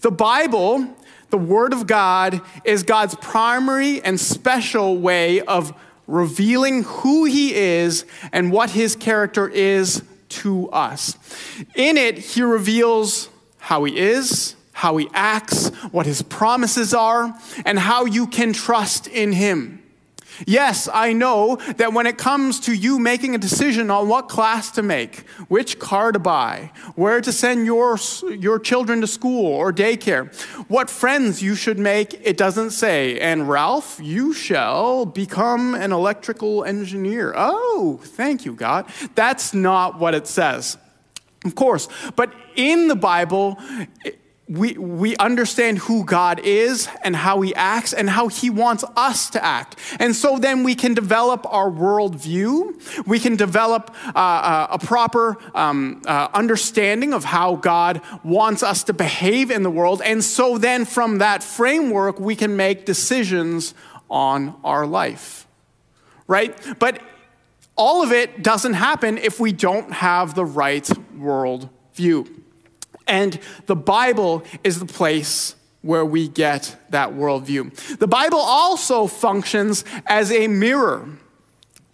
The 0.02 0.12
Bible, 0.12 0.96
the 1.34 1.38
Word 1.40 1.74
of 1.74 1.88
God, 1.88 2.42
is 2.64 2.84
God's 2.84 3.16
primary 3.16 4.00
and 4.04 4.20
special 4.20 5.00
way 5.00 5.42
of 5.42 5.74
revealing 6.06 6.84
who 6.84 7.26
He 7.26 7.56
is 7.56 8.06
and 8.32 8.52
what 8.52 8.70
His 8.70 8.96
character 8.96 9.48
is 9.48 10.04
to 10.30 10.70
us. 10.70 11.18
In 11.74 11.98
it, 11.98 12.20
He 12.20 12.44
reveals 12.44 13.30
how 13.58 13.84
He 13.84 13.98
is, 13.98 14.56
how 14.74 14.96
He 14.98 15.10
acts, 15.12 15.70
what 15.92 16.06
His 16.06 16.22
promises 16.22 16.94
are, 16.94 17.36
and 17.66 17.80
how 17.80 18.06
you 18.06 18.28
can 18.28 18.54
trust 18.54 19.08
in 19.08 19.32
Him. 19.32 19.83
Yes, 20.46 20.90
I 20.92 21.14
know 21.14 21.58
that 21.78 21.94
when 21.94 22.08
it 22.08 22.18
comes 22.18 22.60
to 22.62 22.74
you 22.74 23.00
making 23.00 23.36
a 23.36 23.38
decision 23.38 23.92
on 23.92 24.08
what 24.08 24.30
class 24.30 24.72
to 24.72 24.82
make, 24.82 25.28
which 25.48 25.80
car 25.80 26.12
to 26.12 26.20
buy, 26.20 26.72
where 26.96 27.22
to 27.22 27.32
send 27.32 27.66
your, 27.66 27.98
your 28.30 28.60
children 28.60 29.02
to 29.02 29.08
school 29.08 29.46
or 29.46 29.72
daycare, 29.72 30.34
what 30.70 30.90
friends 30.90 31.42
you 31.42 31.56
should 31.56 31.80
make, 31.80 32.20
it 32.24 32.38
doesn't 32.38 32.72
say. 32.72 33.20
And 33.20 33.50
Ralph, 33.50 34.00
you 34.02 34.34
shall 34.34 35.06
become 35.06 35.76
an 35.76 35.92
electrical 35.92 36.64
engineer. 36.64 37.34
Oh, 37.36 38.00
thank 38.04 38.46
you, 38.46 38.54
God. 38.54 38.88
That's 39.16 39.54
not 39.54 40.00
what 40.00 40.16
it 40.16 40.28
says. 40.28 40.78
Of 41.46 41.56
course, 41.56 41.90
but 42.16 42.34
in 42.56 42.88
the 42.88 42.96
Bible, 42.96 43.58
we, 44.54 44.74
we 44.74 45.16
understand 45.18 45.80
who 45.80 46.06
God 46.06 46.40
is 46.44 46.88
and 47.02 47.16
how 47.16 47.42
he 47.42 47.56
acts 47.56 47.92
and 47.92 48.08
how 48.08 48.28
he 48.28 48.52
wants 48.52 48.84
us 48.96 49.32
to 49.32 49.44
act. 49.44 49.80
And 50.00 50.16
so 50.16 50.38
then 50.38 50.64
we 50.64 50.76
can 50.76 50.94
develop 50.94 51.52
our 51.52 51.72
worldview. 51.72 53.08
We 53.08 53.20
can 53.20 53.36
develop 53.36 53.96
uh, 54.06 54.20
uh, 54.20 54.68
a 54.70 54.78
proper 54.78 55.38
um, 55.56 56.04
uh, 56.06 56.28
understanding 56.36 57.14
of 57.14 57.24
how 57.24 57.56
God 57.56 58.02
wants 58.24 58.62
us 58.62 58.84
to 58.84 58.94
behave 58.94 59.50
in 59.50 59.64
the 59.64 59.72
world. 59.72 60.04
And 60.06 60.24
so 60.24 60.60
then 60.60 60.86
from 60.86 61.18
that 61.18 61.42
framework, 61.42 62.20
we 62.20 62.36
can 62.36 62.56
make 62.56 62.86
decisions 62.86 63.74
on 64.08 64.56
our 64.64 64.86
life. 64.86 65.48
Right? 66.28 66.56
But 66.78 67.02
all 67.76 68.04
of 68.04 68.12
it 68.12 68.44
doesn't 68.44 68.74
happen 68.74 69.18
if 69.18 69.40
we 69.40 69.52
don't 69.52 69.92
have 69.94 70.36
the 70.36 70.46
right 70.46 70.86
worldview. 71.18 72.43
And 73.08 73.40
the 73.66 73.76
Bible 73.76 74.44
is 74.64 74.80
the 74.80 74.86
place 74.86 75.56
where 75.82 76.06
we 76.06 76.28
get 76.30 76.78
that 76.90 77.12
worldview. 77.12 77.98
The 77.98 78.08
Bible 78.08 78.40
also 78.40 79.08
functions 79.08 79.84
as 80.06 80.32
a 80.32 80.48
mirror, 80.48 81.08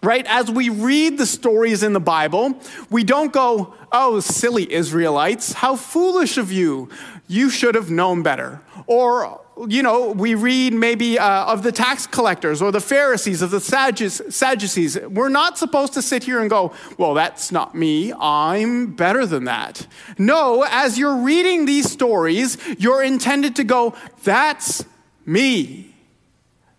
right? 0.02 0.24
As 0.26 0.50
we 0.50 0.68
read 0.68 1.18
the 1.18 1.26
stories 1.26 1.82
in 1.82 1.92
the 1.92 2.00
Bible, 2.00 2.58
we 2.88 3.02
don't 3.02 3.32
go, 3.32 3.74
oh, 3.90 4.20
silly 4.20 4.72
Israelites, 4.72 5.52
how 5.54 5.76
foolish 5.76 6.38
of 6.38 6.52
you. 6.52 6.88
You 7.26 7.50
should 7.50 7.74
have 7.74 7.90
known 7.90 8.22
better. 8.22 8.60
Or, 8.86 9.40
you 9.68 9.82
know, 9.82 10.12
we 10.12 10.34
read 10.34 10.72
maybe 10.72 11.18
uh, 11.18 11.44
of 11.46 11.62
the 11.62 11.72
tax 11.72 12.06
collectors 12.06 12.62
or 12.62 12.72
the 12.72 12.80
Pharisees, 12.80 13.42
of 13.42 13.50
the 13.50 13.60
Sadducees. 13.60 14.98
We're 15.00 15.28
not 15.28 15.58
supposed 15.58 15.94
to 15.94 16.02
sit 16.02 16.24
here 16.24 16.40
and 16.40 16.48
go, 16.48 16.72
well, 16.98 17.14
that's 17.14 17.52
not 17.52 17.74
me. 17.74 18.12
I'm 18.12 18.94
better 18.94 19.26
than 19.26 19.44
that. 19.44 19.86
No, 20.18 20.64
as 20.68 20.98
you're 20.98 21.16
reading 21.16 21.66
these 21.66 21.90
stories, 21.90 22.58
you're 22.78 23.02
intended 23.02 23.56
to 23.56 23.64
go, 23.64 23.94
that's 24.24 24.84
me. 25.26 25.94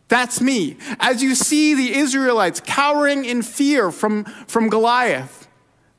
That's 0.08 0.42
me. 0.42 0.78
As 1.00 1.24
you 1.24 1.36
see 1.36 1.74
the 1.74 1.96
Israelites 1.96 2.62
cowering 2.66 3.24
in 3.26 3.42
fear 3.42 3.92
from, 3.92 4.26
from 4.46 4.70
Goliath, 4.70 5.48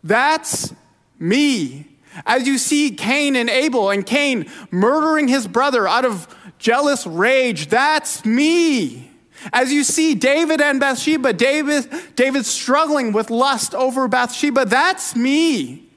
that's 0.05 0.75
me. 1.19 1.92
As 2.27 2.47
you 2.47 2.59
see 2.59 2.91
Cain 2.91 3.37
and 3.37 3.49
Abel, 3.49 3.91
and 3.91 4.05
Cain 4.05 4.51
murdering 4.71 5.29
his 5.29 5.47
brother 5.47 5.87
out 5.89 6.05
of 6.05 6.35
jealous 6.59 7.07
rage, 7.07 7.69
that's 7.69 8.25
me. 8.25 9.11
As 9.53 9.73
you 9.73 9.83
see 9.83 10.15
David 10.15 10.61
and 10.61 10.79
Bathsheba, 10.79 11.33
David, 11.33 11.89
David 12.15 12.47
struggling 12.47 13.13
with 13.13 13.31
lust 13.31 13.75
over 13.75 14.07
Bathsheba, 14.07 14.65
that's 14.67 15.17
me. 15.17 15.89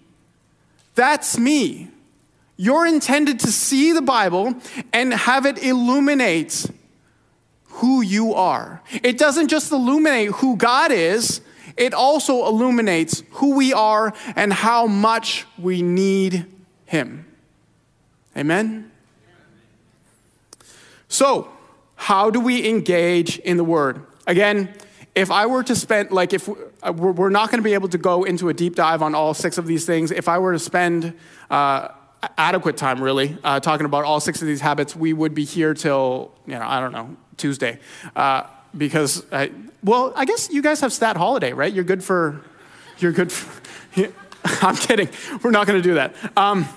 That's 0.96 1.38
me. 1.38 1.90
You're 2.58 2.88
intended 2.88 3.42
to 3.42 3.52
see 3.52 3.92
the 3.92 4.02
Bible 4.02 4.56
and 4.94 5.14
have 5.14 5.46
it 5.46 5.62
illuminate 5.62 6.66
who 7.66 8.02
you 8.02 8.34
are. 8.34 8.82
It 9.04 9.18
doesn't 9.18 9.50
just 9.50 9.72
illuminate 9.72 10.32
who 10.32 10.56
God 10.56 10.92
is, 10.92 11.42
it 11.78 11.94
also 11.94 12.48
illuminates 12.48 13.24
who 13.32 13.56
we 13.56 13.74
are 13.74 14.14
and 14.36 14.54
how 14.54 14.88
much 14.88 15.46
we 15.58 15.82
need 15.82 16.46
Him. 16.86 17.26
Amen? 18.38 18.92
So, 21.08 21.50
how 21.96 22.30
do 22.30 22.40
we 22.40 22.68
engage 22.68 23.40
in 23.40 23.58
the 23.58 23.64
Word? 23.64 24.06
Again, 24.28 24.74
if 25.16 25.32
I 25.32 25.46
were 25.46 25.64
to 25.64 25.76
spend, 25.76 26.12
like, 26.12 26.34
if 26.34 26.50
uh, 26.50 26.92
we're 26.92 27.30
not 27.30 27.50
going 27.50 27.60
to 27.60 27.64
be 27.64 27.74
able 27.74 27.88
to 27.90 27.98
go 27.98 28.26
into 28.26 28.50
a 28.50 28.54
deep 28.54 28.76
dive 28.76 29.02
on 29.02 29.16
all 29.16 29.34
six 29.34 29.58
of 29.58 29.66
these 29.66 29.86
things, 29.86 30.12
if 30.12 30.28
I 30.28 30.40
were 30.40 30.52
to 30.52 30.60
spend 30.60 31.14
uh, 31.50 31.90
adequate 32.38 32.76
time, 32.76 33.02
really, 33.02 33.38
uh, 33.44 33.60
talking 33.60 33.86
about 33.86 34.04
all 34.04 34.20
six 34.20 34.42
of 34.42 34.48
these 34.48 34.60
habits, 34.60 34.96
we 34.96 35.14
would 35.14 35.34
be 35.34 35.46
here 35.46 35.74
till, 35.74 36.34
you 36.46 36.54
know, 36.54 36.66
I 36.66 36.80
don't 36.82 36.92
know, 36.92 37.16
Tuesday. 37.38 37.80
Uh, 38.16 38.44
because, 38.78 39.26
I, 39.32 39.52
well, 39.84 40.14
I 40.16 40.26
guess 40.26 40.50
you 40.52 40.62
guys 40.62 40.82
have 40.82 40.92
stat 40.94 41.18
holiday, 41.18 41.54
right? 41.54 41.72
You're 41.74 41.84
good 41.84 42.04
for, 42.04 42.42
you're 43.00 43.12
good 43.12 43.32
for, 43.32 43.62
I'm 44.62 44.76
kidding. 44.76 45.10
We're 45.44 45.52
not 45.52 45.68
going 45.68 45.82
to 45.82 45.88
do 45.88 45.96
that. 45.96 46.16
Um, 46.38 46.68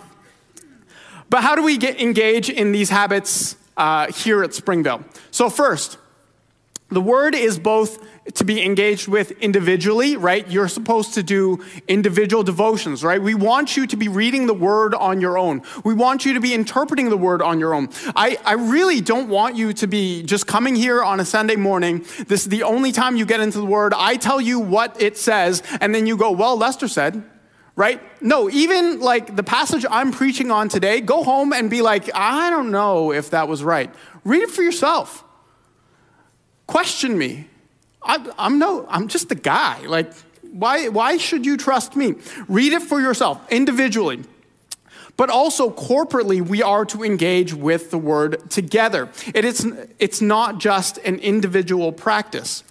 but 1.30 1.42
how 1.42 1.54
do 1.54 1.62
we 1.62 1.76
get 1.76 2.00
engage 2.00 2.48
in 2.48 2.72
these 2.72 2.90
habits 2.90 3.56
uh, 3.76 4.10
here 4.12 4.42
at 4.42 4.54
Springvale? 4.54 5.04
So 5.30 5.50
first, 5.50 5.98
the 6.88 7.00
word 7.00 7.34
is 7.34 7.58
both 7.58 8.06
to 8.34 8.44
be 8.44 8.62
engaged 8.64 9.08
with 9.08 9.32
individually, 9.40 10.16
right? 10.16 10.48
You're 10.50 10.68
supposed 10.68 11.14
to 11.14 11.22
do 11.22 11.64
individual 11.86 12.42
devotions, 12.42 13.02
right? 13.02 13.20
We 13.20 13.34
want 13.34 13.76
you 13.76 13.86
to 13.86 13.96
be 13.96 14.08
reading 14.08 14.46
the 14.46 14.54
word 14.54 14.94
on 14.94 15.20
your 15.20 15.38
own. 15.38 15.62
We 15.84 15.94
want 15.94 16.24
you 16.26 16.34
to 16.34 16.40
be 16.40 16.52
interpreting 16.54 17.08
the 17.08 17.16
word 17.16 17.40
on 17.40 17.58
your 17.58 17.74
own. 17.74 17.88
I, 18.14 18.38
I 18.44 18.54
really 18.54 19.00
don't 19.00 19.28
want 19.28 19.56
you 19.56 19.72
to 19.72 19.86
be 19.86 20.22
just 20.22 20.46
coming 20.46 20.74
here 20.74 21.02
on 21.02 21.20
a 21.20 21.24
Sunday 21.24 21.56
morning. 21.56 22.04
This 22.26 22.42
is 22.42 22.48
the 22.48 22.64
only 22.64 22.92
time 22.92 23.16
you 23.16 23.24
get 23.24 23.40
into 23.40 23.58
the 23.58 23.66
word. 23.66 23.94
I 23.96 24.16
tell 24.16 24.40
you 24.40 24.60
what 24.60 25.00
it 25.00 25.16
says, 25.16 25.62
and 25.80 25.94
then 25.94 26.06
you 26.06 26.16
go, 26.16 26.30
well, 26.30 26.56
Lester 26.56 26.88
said, 26.88 27.22
right? 27.76 28.02
No, 28.20 28.50
even 28.50 29.00
like 29.00 29.36
the 29.36 29.44
passage 29.44 29.86
I'm 29.88 30.12
preaching 30.12 30.50
on 30.50 30.68
today, 30.68 31.00
go 31.00 31.22
home 31.22 31.52
and 31.52 31.70
be 31.70 31.80
like, 31.80 32.10
I 32.14 32.50
don't 32.50 32.70
know 32.70 33.12
if 33.12 33.30
that 33.30 33.48
was 33.48 33.62
right. 33.62 33.94
Read 34.24 34.42
it 34.42 34.50
for 34.50 34.62
yourself. 34.62 35.24
Question 36.66 37.16
me. 37.16 37.46
I, 38.02 38.32
I'm 38.38 38.58
no, 38.58 38.86
I'm 38.88 39.08
just 39.08 39.30
a 39.32 39.34
guy. 39.34 39.80
Like, 39.86 40.12
why, 40.52 40.88
why 40.88 41.16
should 41.16 41.44
you 41.44 41.56
trust 41.56 41.96
me? 41.96 42.14
Read 42.48 42.72
it 42.72 42.82
for 42.82 43.00
yourself 43.00 43.40
individually. 43.50 44.24
But 45.16 45.30
also 45.30 45.70
corporately, 45.70 46.40
we 46.40 46.62
are 46.62 46.84
to 46.86 47.02
engage 47.02 47.52
with 47.52 47.90
the 47.90 47.98
word 47.98 48.50
together. 48.50 49.08
It 49.34 49.44
is, 49.44 49.66
it's 49.98 50.20
not 50.20 50.58
just 50.58 50.98
an 50.98 51.16
individual 51.16 51.90
practice, 51.92 52.62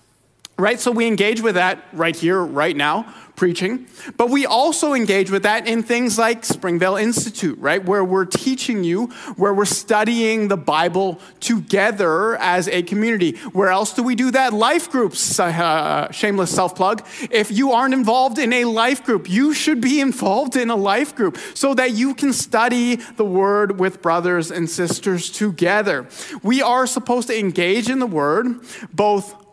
right? 0.58 0.80
So 0.80 0.92
we 0.92 1.06
engage 1.06 1.42
with 1.42 1.56
that 1.56 1.84
right 1.94 2.16
here, 2.16 2.42
right 2.42 2.76
now, 2.76 3.14
preaching, 3.36 3.86
but 4.18 4.32
we 4.32 4.48
also 4.48 4.96
engage 4.96 5.30
with 5.30 5.44
that 5.44 5.68
in 5.68 5.84
things 5.84 6.18
like 6.18 6.44
Springvale 6.44 6.96
Institute, 6.96 7.58
right? 7.60 7.86
Where 7.86 8.04
we're 8.04 8.26
teaching 8.26 8.84
you, 8.84 9.06
where 9.36 9.54
we're 9.54 9.66
studying 9.66 10.48
the 10.48 10.58
Bible 10.58 11.20
together 11.40 12.36
as 12.38 12.68
a 12.68 12.82
community. 12.82 13.34
Where 13.54 13.70
else 13.70 13.94
do 13.94 14.02
we 14.02 14.16
do 14.16 14.32
that? 14.32 14.54
Life 14.54 14.90
groups, 14.90 15.40
uh, 15.40 16.12
shameless 16.12 16.54
self 16.54 16.76
plug. 16.76 17.06
If 17.30 17.52
you 17.52 17.74
aren't 17.74 17.94
involved 17.94 18.40
in 18.40 18.52
a 18.54 18.66
life 18.66 19.04
group, 19.04 19.30
you 19.30 19.54
should 19.54 19.82
be 19.82 20.02
involved 20.02 20.56
in 20.56 20.72
a 20.72 20.76
life 20.76 21.16
group 21.16 21.38
so 21.54 21.76
that 21.76 21.92
you 21.92 22.16
can 22.16 22.34
study 22.34 22.96
the 22.96 23.26
Word 23.26 23.80
with 23.80 24.02
brothers 24.02 24.50
and 24.50 24.68
sisters 24.68 25.30
together. 25.30 26.08
We 26.42 26.64
are 26.64 26.88
supposed 26.88 27.28
to 27.28 27.38
engage 27.38 27.88
in 27.88 28.00
the 28.00 28.08
Word 28.08 28.62
both 28.92 29.47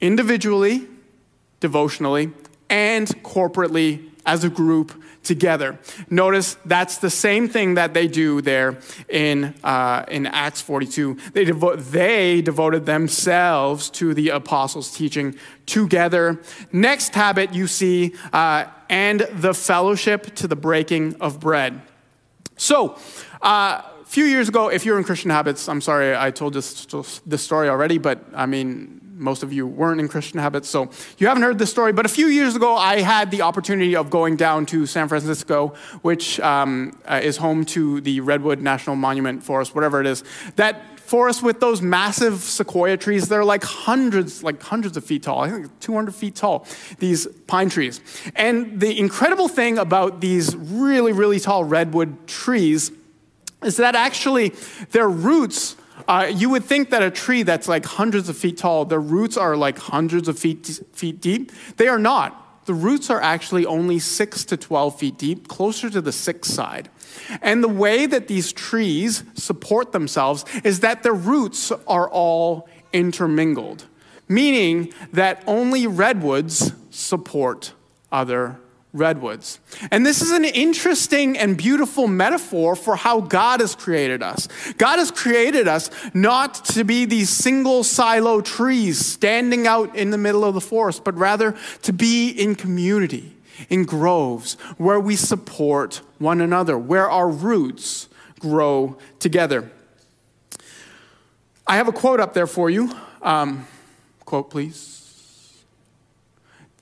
individually, 0.00 0.86
devotionally, 1.60 2.32
and 2.68 3.08
corporately 3.22 4.10
as 4.24 4.44
a 4.44 4.50
group 4.50 4.92
together. 5.22 5.78
Notice 6.08 6.56
that's 6.64 6.98
the 6.98 7.10
same 7.10 7.48
thing 7.48 7.74
that 7.74 7.94
they 7.94 8.06
do 8.06 8.40
there 8.40 8.78
in, 9.08 9.54
uh, 9.62 10.04
in 10.08 10.26
Acts 10.26 10.60
42. 10.60 11.16
They, 11.32 11.44
devo- 11.44 11.82
they 11.90 12.42
devoted 12.42 12.86
themselves 12.86 13.90
to 13.90 14.14
the 14.14 14.30
apostles' 14.30 14.94
teaching 14.94 15.36
together. 15.66 16.40
Next 16.72 17.14
habit 17.14 17.52
you 17.52 17.66
see, 17.66 18.14
uh, 18.32 18.66
and 18.88 19.20
the 19.32 19.52
fellowship 19.52 20.34
to 20.36 20.48
the 20.48 20.56
breaking 20.56 21.16
of 21.20 21.40
bread. 21.40 21.82
So, 22.56 22.96
uh, 23.42 23.82
a 23.82 24.04
few 24.04 24.24
years 24.24 24.48
ago, 24.48 24.68
if 24.68 24.86
you're 24.86 24.98
in 24.98 25.04
Christian 25.04 25.30
Habits, 25.30 25.68
I'm 25.68 25.80
sorry 25.80 26.16
I 26.16 26.30
told 26.30 26.54
this, 26.54 26.86
this 27.26 27.42
story 27.42 27.68
already, 27.68 27.98
but 27.98 28.24
I 28.34 28.46
mean, 28.46 29.00
most 29.16 29.42
of 29.42 29.52
you 29.52 29.66
weren't 29.66 30.00
in 30.00 30.08
Christian 30.08 30.38
habits, 30.38 30.68
so 30.68 30.90
you 31.18 31.26
haven't 31.26 31.42
heard 31.42 31.58
this 31.58 31.70
story. 31.70 31.92
But 31.92 32.06
a 32.06 32.08
few 32.08 32.26
years 32.26 32.54
ago, 32.54 32.76
I 32.76 33.00
had 33.00 33.30
the 33.30 33.42
opportunity 33.42 33.96
of 33.96 34.10
going 34.10 34.36
down 34.36 34.66
to 34.66 34.86
San 34.86 35.08
Francisco, 35.08 35.74
which 36.02 36.38
um, 36.40 36.98
uh, 37.06 37.20
is 37.22 37.36
home 37.36 37.64
to 37.66 38.00
the 38.00 38.20
Redwood 38.20 38.60
National 38.60 38.96
Monument 38.96 39.42
Forest, 39.42 39.74
whatever 39.74 40.00
it 40.00 40.06
is. 40.06 40.22
That 40.56 40.96
forest 41.00 41.42
with 41.42 41.60
those 41.60 41.80
massive 41.80 42.40
sequoia 42.40 42.96
trees. 42.96 43.28
They're 43.28 43.44
like 43.44 43.62
hundreds, 43.62 44.42
like 44.42 44.60
hundreds 44.60 44.96
of 44.96 45.04
feet 45.04 45.22
tall. 45.22 45.40
I 45.40 45.50
think 45.50 45.80
200 45.80 46.14
feet 46.14 46.34
tall, 46.34 46.66
these 46.98 47.26
pine 47.46 47.70
trees. 47.70 48.00
And 48.34 48.80
the 48.80 48.98
incredible 48.98 49.48
thing 49.48 49.78
about 49.78 50.20
these 50.20 50.56
really, 50.56 51.12
really 51.12 51.38
tall 51.38 51.64
redwood 51.64 52.26
trees 52.26 52.90
is 53.62 53.76
that 53.78 53.94
actually 53.94 54.50
their 54.90 55.08
roots 55.08 55.76
uh, 56.08 56.30
you 56.32 56.50
would 56.50 56.64
think 56.64 56.90
that 56.90 57.02
a 57.02 57.10
tree 57.10 57.42
that's 57.42 57.68
like 57.68 57.84
hundreds 57.84 58.28
of 58.28 58.36
feet 58.36 58.58
tall, 58.58 58.84
the 58.84 58.98
roots 58.98 59.36
are 59.36 59.56
like 59.56 59.78
hundreds 59.78 60.28
of 60.28 60.38
feet, 60.38 60.80
feet 60.92 61.20
deep. 61.20 61.52
They 61.76 61.88
are 61.88 61.98
not. 61.98 62.64
The 62.66 62.74
roots 62.74 63.10
are 63.10 63.20
actually 63.20 63.64
only 63.64 63.98
six 63.98 64.44
to 64.46 64.56
12 64.56 64.98
feet 64.98 65.18
deep, 65.18 65.48
closer 65.48 65.88
to 65.88 66.00
the 66.00 66.12
six 66.12 66.48
side. 66.48 66.88
And 67.40 67.62
the 67.62 67.68
way 67.68 68.06
that 68.06 68.28
these 68.28 68.52
trees 68.52 69.24
support 69.34 69.92
themselves 69.92 70.44
is 70.64 70.80
that 70.80 71.02
their 71.02 71.14
roots 71.14 71.72
are 71.86 72.08
all 72.10 72.68
intermingled, 72.92 73.86
meaning 74.28 74.92
that 75.12 75.42
only 75.46 75.86
redwoods 75.86 76.72
support 76.90 77.72
other 78.10 78.58
redwoods. 78.92 79.60
And 79.90 80.06
this 80.06 80.22
is 80.22 80.30
an 80.30 80.44
interesting 80.44 81.36
and 81.36 81.56
beautiful 81.56 82.06
metaphor 82.06 82.74
for 82.74 82.96
how 82.96 83.20
God 83.20 83.60
has 83.60 83.74
created 83.74 84.22
us. 84.22 84.48
God 84.78 84.98
has 84.98 85.10
created 85.10 85.68
us 85.68 85.90
not 86.14 86.64
to 86.66 86.84
be 86.84 87.04
these 87.04 87.30
single 87.30 87.84
silo 87.84 88.40
trees 88.40 89.04
standing 89.04 89.66
out 89.66 89.94
in 89.94 90.10
the 90.10 90.18
middle 90.18 90.44
of 90.44 90.54
the 90.54 90.60
forest, 90.60 91.04
but 91.04 91.14
rather 91.16 91.54
to 91.82 91.92
be 91.92 92.30
in 92.30 92.54
community, 92.54 93.36
in 93.68 93.84
groves, 93.84 94.54
where 94.78 95.00
we 95.00 95.16
support 95.16 96.00
one 96.18 96.40
another, 96.40 96.78
where 96.78 97.10
our 97.10 97.28
roots 97.28 98.08
grow 98.40 98.96
together. 99.18 99.70
I 101.66 101.76
have 101.76 101.88
a 101.88 101.92
quote 101.92 102.20
up 102.20 102.32
there 102.32 102.46
for 102.46 102.70
you. 102.70 102.92
Um, 103.22 103.66
quote, 104.24 104.50
please. 104.50 105.05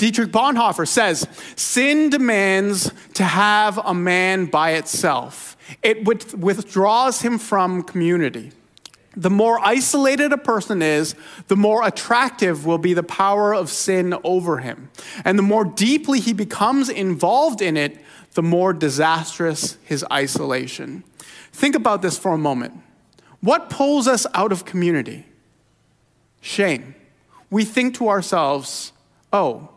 Dietrich 0.05 0.33
Bonhoeffer 0.33 0.87
says, 0.87 1.27
Sin 1.57 2.11
demands 2.11 2.93
to 3.15 3.25
have 3.25 3.79
a 3.79 3.95
man 3.95 4.45
by 4.45 4.73
itself. 4.73 5.57
It 5.83 6.05
withdraws 6.05 7.23
him 7.23 7.39
from 7.39 7.83
community. 7.83 8.53
The 9.17 9.31
more 9.31 9.59
isolated 9.61 10.31
a 10.31 10.37
person 10.37 10.83
is, 10.83 11.15
the 11.49 11.57
more 11.57 11.87
attractive 11.87 12.67
will 12.67 12.77
be 12.77 12.93
the 12.93 13.03
power 13.03 13.55
of 13.55 13.71
sin 13.71 14.15
over 14.25 14.59
him. 14.59 14.91
And 15.25 15.39
the 15.39 15.43
more 15.43 15.65
deeply 15.65 16.21
he 16.21 16.35
becomes 16.35 16.91
involved 16.91 17.63
in 17.63 17.79
it, 17.79 17.99
the 18.35 18.43
more 18.43 18.75
disastrous 18.75 19.79
his 19.85 20.05
isolation. 20.13 21.03
Think 21.51 21.75
about 21.75 22.03
this 22.03 22.19
for 22.19 22.35
a 22.35 22.39
moment. 22.39 22.75
What 23.41 23.71
pulls 23.71 24.07
us 24.07 24.27
out 24.35 24.53
of 24.53 24.67
community? 24.67 25.25
Shame. 26.43 26.95
We 27.49 27.65
think 27.65 27.95
to 27.95 28.11
ourselves, 28.11 28.93
oh, 29.33 29.71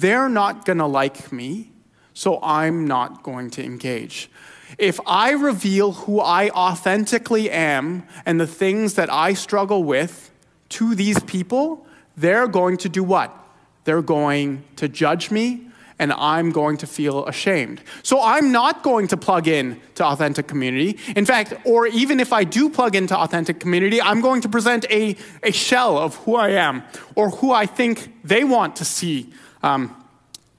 they're 0.00 0.28
not 0.28 0.64
going 0.64 0.78
to 0.78 0.86
like 0.86 1.32
me, 1.32 1.72
so 2.14 2.38
I'm 2.42 2.86
not 2.86 3.22
going 3.22 3.50
to 3.50 3.64
engage. 3.64 4.30
If 4.78 5.00
I 5.06 5.32
reveal 5.32 5.92
who 5.92 6.20
I 6.20 6.48
authentically 6.50 7.50
am 7.50 8.04
and 8.24 8.40
the 8.40 8.46
things 8.46 8.94
that 8.94 9.12
I 9.12 9.34
struggle 9.34 9.84
with 9.84 10.30
to 10.70 10.94
these 10.94 11.18
people, 11.20 11.86
they're 12.16 12.48
going 12.48 12.76
to 12.78 12.88
do 12.88 13.02
what? 13.02 13.36
They're 13.84 14.02
going 14.02 14.64
to 14.76 14.88
judge 14.88 15.30
me 15.30 15.69
and 16.00 16.14
I'm 16.14 16.50
going 16.50 16.78
to 16.78 16.86
feel 16.86 17.26
ashamed. 17.26 17.82
So 18.02 18.22
I'm 18.22 18.50
not 18.50 18.82
going 18.82 19.06
to 19.08 19.18
plug 19.18 19.46
in 19.46 19.78
to 19.96 20.04
authentic 20.04 20.48
community. 20.48 20.98
In 21.14 21.26
fact, 21.26 21.52
or 21.64 21.86
even 21.86 22.18
if 22.20 22.32
I 22.32 22.42
do 22.42 22.70
plug 22.70 22.96
into 22.96 23.16
authentic 23.16 23.60
community, 23.60 24.00
I'm 24.00 24.22
going 24.22 24.40
to 24.40 24.48
present 24.48 24.86
a, 24.90 25.14
a 25.42 25.52
shell 25.52 25.98
of 25.98 26.16
who 26.16 26.36
I 26.36 26.52
am 26.52 26.82
or 27.14 27.28
who 27.28 27.52
I 27.52 27.66
think 27.66 28.14
they 28.24 28.44
want 28.44 28.76
to 28.76 28.84
see 28.84 29.30
um, 29.62 29.94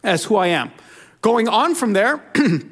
as 0.04 0.26
who 0.26 0.36
I 0.36 0.48
am. 0.48 0.72
Going 1.22 1.48
on 1.48 1.74
from 1.74 1.94
there, 1.94 2.24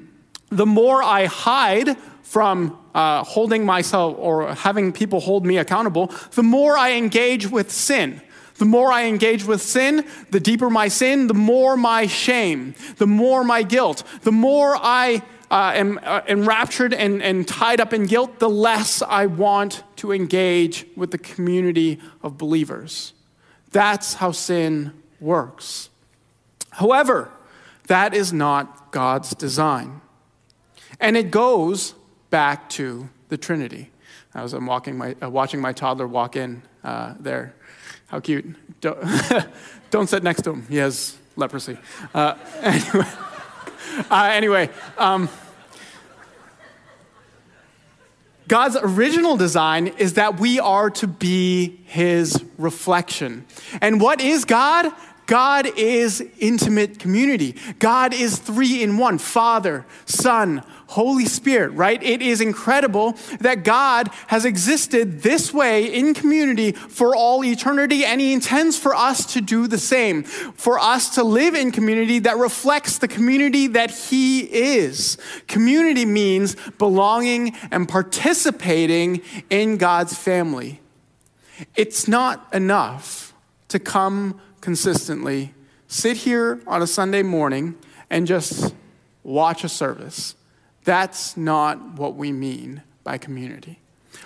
the 0.50 0.66
more 0.68 1.02
I 1.02 1.26
hide 1.26 1.98
from 2.22 2.78
uh, 2.94 3.24
holding 3.24 3.66
myself 3.66 4.16
or 4.20 4.54
having 4.54 4.92
people 4.92 5.20
hold 5.22 5.44
me 5.44 5.58
accountable, 5.58 6.14
the 6.36 6.44
more 6.44 6.78
I 6.78 6.92
engage 6.92 7.50
with 7.50 7.72
sin. 7.72 8.22
The 8.60 8.66
more 8.66 8.92
I 8.92 9.06
engage 9.06 9.46
with 9.46 9.62
sin, 9.62 10.06
the 10.32 10.40
deeper 10.40 10.70
my 10.70 10.90
sin, 10.90 11.28
the 11.28 11.34
more 11.34 11.76
my 11.78 12.08
shame, 12.08 12.76
the 12.98 13.08
more 13.08 13.44
my 13.44 13.64
guilt, 13.64 14.04
the 14.22 14.34
more 14.34 14.76
I 14.76 15.24
uh, 15.50 15.72
am 15.76 15.98
uh, 16.04 16.22
enraptured 16.28 16.94
and, 16.94 17.24
and 17.24 17.48
tied 17.48 17.80
up 17.80 17.94
in 17.94 18.06
guilt, 18.06 18.40
the 18.40 18.50
less 18.50 19.02
I 19.02 19.28
want 19.28 19.84
to 19.96 20.12
engage 20.12 20.86
with 20.98 21.12
the 21.12 21.18
community 21.18 22.00
of 22.22 22.38
believers. 22.38 23.14
That's 23.72 24.16
how 24.16 24.32
sin 24.32 24.94
works. 25.22 25.90
However, 26.72 27.32
that 27.88 28.14
is 28.14 28.34
not 28.34 28.92
God's 28.92 29.34
design. 29.36 30.02
And 31.00 31.16
it 31.16 31.32
goes 31.32 31.96
back 32.30 32.70
to 32.72 33.10
the 33.30 33.38
Trinity. 33.38 33.90
I 34.36 34.44
was 34.44 34.54
I'm 34.54 34.66
walking 34.66 34.98
my, 34.98 35.16
uh, 35.22 35.30
watching 35.30 35.62
my 35.62 35.72
toddler 35.72 36.08
walk 36.08 36.36
in 36.36 36.62
uh, 36.84 37.16
there. 37.20 37.56
How 38.10 38.20
cute. 38.20 38.56
Don't, 38.82 39.00
don't, 39.92 40.08
sit 40.08 40.24
next 40.24 40.42
to 40.44 40.52
him. 40.52 40.66
He 40.68 40.78
has 40.78 41.18
leprosy. 41.36 41.78
Uh, 42.14 42.36
anyway, 42.62 43.08
uh, 44.12 44.30
anyway 44.34 44.70
um, 44.98 45.30
God's 48.48 48.78
original 48.82 49.38
design 49.38 49.88
is 50.00 50.16
that 50.16 50.40
we 50.40 50.60
are 50.60 50.90
to 50.90 51.06
be 51.06 51.82
his 51.86 52.44
reflection. 52.58 53.46
And 53.80 54.02
what 54.02 54.20
is 54.22 54.44
God? 54.44 54.92
God 55.28 55.68
is 55.78 56.28
intimate 56.40 56.98
community. 56.98 57.56
God 57.78 58.12
is 58.12 58.40
three 58.40 58.82
in 58.82 58.98
one 58.98 59.20
Father, 59.20 59.86
Son, 60.08 60.64
Holy 60.90 61.26
Spirit, 61.26 61.70
right? 61.74 62.02
It 62.02 62.24
is 62.24 62.42
incredible 62.42 63.16
that 63.42 63.64
God 63.64 64.10
has 64.26 64.44
existed 64.44 65.22
this 65.22 65.54
way 65.54 65.86
in 65.86 66.16
community 66.16 66.72
for 66.72 67.16
all 67.16 67.46
eternity, 67.46 68.04
and 68.06 68.20
He 68.20 68.34
intends 68.34 68.76
for 68.76 68.96
us 68.96 69.34
to 69.34 69.42
do 69.42 69.68
the 69.68 69.78
same, 69.78 70.24
for 70.24 70.80
us 70.80 71.14
to 71.14 71.24
live 71.24 71.54
in 71.54 71.72
community 71.72 72.18
that 72.18 72.38
reflects 72.38 72.98
the 72.98 73.08
community 73.08 73.68
that 73.68 73.92
He 73.92 74.40
is. 74.40 75.20
Community 75.48 76.06
means 76.06 76.56
belonging 76.80 77.56
and 77.70 77.88
participating 77.88 79.22
in 79.52 79.78
God's 79.78 80.18
family. 80.18 80.82
It's 81.76 82.08
not 82.08 82.52
enough 82.52 83.36
to 83.68 83.78
come 83.78 84.42
consistently, 84.60 85.54
sit 85.88 86.18
here 86.18 86.62
on 86.66 86.82
a 86.82 86.88
Sunday 86.88 87.22
morning 87.22 87.76
and 88.10 88.26
just 88.26 88.74
watch 89.24 89.64
a 89.64 89.70
service. 89.70 90.34
That's 90.90 91.38
not 91.38 92.00
what 92.00 92.16
we 92.16 92.32
mean 92.32 92.82
by 93.04 93.20
community. 93.20 93.78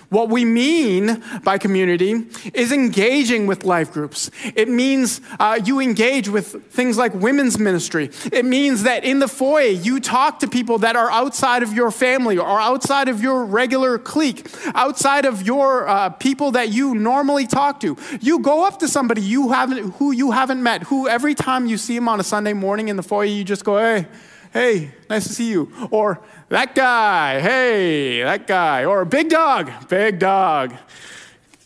What 0.08 0.30
we 0.30 0.46
mean 0.46 1.22
by 1.42 1.58
community 1.58 2.24
is 2.54 2.72
engaging 2.72 3.46
with 3.46 3.64
life 3.64 3.92
groups. 3.92 4.30
It 4.56 4.70
means 4.70 5.20
uh, 5.38 5.60
you 5.62 5.78
engage 5.80 6.30
with 6.30 6.72
things 6.72 6.96
like 6.96 7.12
women's 7.12 7.58
ministry. 7.58 8.08
It 8.32 8.46
means 8.46 8.84
that 8.84 9.04
in 9.04 9.18
the 9.18 9.28
foyer, 9.28 9.66
you 9.66 10.00
talk 10.00 10.38
to 10.38 10.48
people 10.48 10.78
that 10.78 10.96
are 10.96 11.10
outside 11.10 11.62
of 11.62 11.74
your 11.74 11.90
family 11.90 12.38
or 12.38 12.58
outside 12.58 13.08
of 13.08 13.20
your 13.20 13.44
regular 13.44 13.98
clique, 13.98 14.50
outside 14.74 15.26
of 15.26 15.42
your 15.42 15.86
uh, 15.86 16.08
people 16.08 16.52
that 16.52 16.70
you 16.70 16.94
normally 16.94 17.46
talk 17.46 17.78
to. 17.80 17.94
You 18.22 18.38
go 18.38 18.66
up 18.66 18.78
to 18.78 18.88
somebody 18.88 19.20
you 19.20 19.50
haven't, 19.50 19.96
who 19.96 20.12
you 20.12 20.30
haven't 20.30 20.62
met, 20.62 20.84
who 20.84 21.08
every 21.08 21.34
time 21.34 21.66
you 21.66 21.76
see 21.76 21.96
them 21.96 22.08
on 22.08 22.20
a 22.20 22.24
Sunday 22.24 22.54
morning 22.54 22.88
in 22.88 22.96
the 22.96 23.02
foyer, 23.02 23.26
you 23.26 23.44
just 23.44 23.66
go, 23.66 23.76
hey, 23.76 24.06
hey, 24.54 24.92
nice 25.10 25.26
to 25.26 25.32
see 25.34 25.50
you. 25.50 25.70
Or 25.90 26.20
that 26.48 26.74
guy, 26.74 27.40
hey, 27.40 28.22
that 28.22 28.46
guy. 28.46 28.86
Or 28.86 29.04
big 29.04 29.28
dog, 29.28 29.70
big 29.88 30.18
dog. 30.18 30.72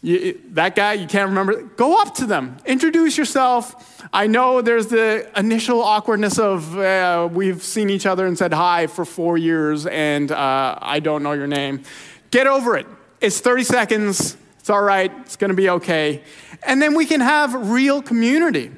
You, 0.01 0.41
that 0.51 0.75
guy, 0.75 0.95
you 0.95 1.07
can't 1.07 1.29
remember. 1.29 1.63
Go 1.63 2.01
up 2.01 2.15
to 2.17 2.27
them, 2.27 2.57
introduce 2.65 3.19
yourself. 3.19 4.03
I 4.13 4.27
know 4.27 4.63
there's 4.63 4.87
the 4.87 5.29
initial 5.37 5.83
awkwardness 5.83 6.39
of 6.39 6.79
uh, 6.79 7.29
we've 7.31 7.63
seen 7.63 7.91
each 7.91 8.07
other 8.07 8.27
and 8.27 8.39
said 8.39 8.55
hi 8.55 8.87
for 8.87 9.05
four 9.05 9.37
years 9.37 9.87
and 9.87 10.33
uh, 10.33 10.79
I 10.81 11.01
don't 11.01 11.23
know 11.23 11.33
your 11.33 11.47
name. 11.47 11.83
Get 12.31 12.47
over 12.47 12.77
it. 12.77 12.87
It's 13.21 13.41
30 13.41 13.65
seconds. 13.65 14.37
It's 14.61 14.71
all 14.71 14.83
right. 14.83 15.13
It's 15.21 15.37
going 15.37 15.51
to 15.51 15.57
be 15.57 15.69
okay. 15.71 16.23
And 16.63 16.81
then 16.81 16.95
we 16.95 17.05
can 17.07 17.21
have 17.21 17.71
real 17.71 18.01
community. 18.01 18.71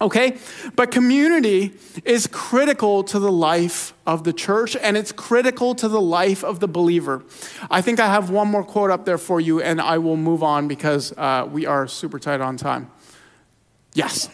Okay? 0.00 0.36
But 0.76 0.90
community 0.92 1.72
is 2.04 2.28
critical 2.28 3.02
to 3.04 3.18
the 3.18 3.32
life 3.32 3.94
of 4.06 4.22
the 4.22 4.32
church 4.32 4.76
and 4.76 4.96
it's 4.96 5.10
critical 5.10 5.74
to 5.74 5.88
the 5.88 6.00
life 6.00 6.44
of 6.44 6.60
the 6.60 6.68
believer. 6.68 7.24
I 7.70 7.80
think 7.80 7.98
I 7.98 8.06
have 8.06 8.30
one 8.30 8.48
more 8.48 8.62
quote 8.62 8.90
up 8.90 9.04
there 9.04 9.18
for 9.18 9.40
you 9.40 9.60
and 9.60 9.80
I 9.80 9.98
will 9.98 10.16
move 10.16 10.42
on 10.42 10.68
because 10.68 11.12
uh, 11.16 11.48
we 11.50 11.66
are 11.66 11.88
super 11.88 12.18
tight 12.18 12.40
on 12.40 12.56
time. 12.56 12.90
Yes. 13.94 14.28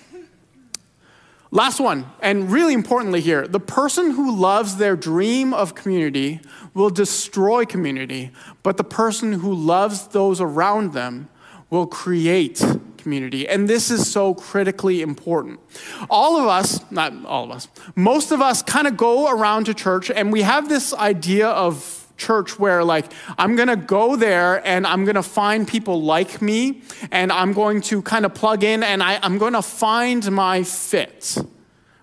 Last 1.51 1.79
one, 1.79 2.07
and 2.21 2.51
really 2.51 2.75
importantly 2.75 3.21
here 3.21 3.47
the 3.47 3.61
person 3.61 4.11
who 4.11 4.37
loves 4.37 4.77
their 4.77 4.97
dream 4.97 5.55
of 5.55 5.75
community 5.75 6.41
will 6.75 6.91
destroy 6.91 7.65
community, 7.65 8.33
but 8.63 8.77
the 8.77 8.85
person 8.85 9.35
who 9.35 9.55
loves 9.55 10.09
those 10.09 10.41
around 10.41 10.93
them 10.93 11.29
will 11.71 11.87
create 11.87 12.63
community. 13.05 13.47
And 13.47 13.69
this 13.69 13.91
is 13.91 14.11
so 14.11 14.35
critically 14.35 15.03
important. 15.03 15.61
All 16.09 16.41
of 16.41 16.47
us, 16.47 16.81
not 16.91 17.13
all 17.27 17.45
of 17.45 17.51
us, 17.51 17.69
most 17.95 18.33
of 18.33 18.41
us 18.41 18.63
kind 18.63 18.87
of 18.87 18.97
go 18.97 19.31
around 19.31 19.67
to 19.67 19.75
church 19.75 20.11
and 20.11 20.33
we 20.33 20.41
have 20.43 20.69
this 20.69 20.93
idea 20.95 21.49
of 21.49 22.01
church 22.17 22.61
where 22.61 22.85
like 22.85 23.07
i'm 23.39 23.57
going 23.57 23.67
to 23.67 23.75
go 23.75 24.15
there 24.15 24.65
and 24.65 24.87
i'm 24.87 25.05
going 25.05 25.17
to 25.17 25.23
find 25.23 25.67
people 25.67 26.01
like 26.01 26.41
me 26.41 26.81
and 27.11 27.33
i'm 27.33 27.53
going 27.53 27.81
to 27.81 28.01
kind 28.03 28.25
of 28.25 28.33
plug 28.33 28.63
in 28.63 28.85
and 28.85 29.03
I, 29.03 29.19
i'm 29.21 29.37
going 29.37 29.55
to 29.55 29.63
find 29.63 30.23
my 30.31 30.63
fit 30.63 31.37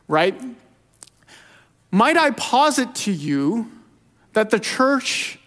right 0.09 0.35
might 1.91 2.17
i 2.17 2.31
posit 2.31 2.93
to 3.07 3.11
you 3.13 3.71
that 4.33 4.49
the 4.49 4.59
church 4.59 5.39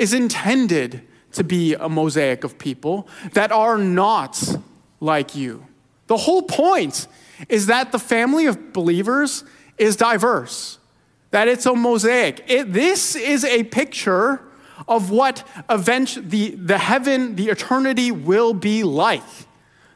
is 0.00 0.12
intended 0.12 1.02
to 1.34 1.44
be 1.44 1.74
a 1.74 1.88
mosaic 1.88 2.42
of 2.42 2.58
people 2.58 3.06
that 3.34 3.52
are 3.52 3.78
not 3.78 4.42
like 5.02 5.34
you 5.34 5.66
the 6.06 6.16
whole 6.16 6.42
point 6.42 7.06
is 7.48 7.66
that 7.66 7.92
the 7.92 7.98
family 7.98 8.46
of 8.46 8.72
believers 8.72 9.44
is 9.76 9.96
diverse 9.96 10.78
that 11.32 11.48
it's 11.48 11.66
a 11.66 11.74
mosaic. 11.74 12.44
It, 12.46 12.72
this 12.72 13.16
is 13.16 13.44
a 13.44 13.64
picture 13.64 14.40
of 14.86 15.10
what 15.10 15.46
event, 15.68 16.18
the, 16.30 16.50
the 16.50 16.78
heaven, 16.78 17.34
the 17.36 17.48
eternity 17.48 18.12
will 18.12 18.54
be 18.54 18.84
like. 18.84 19.22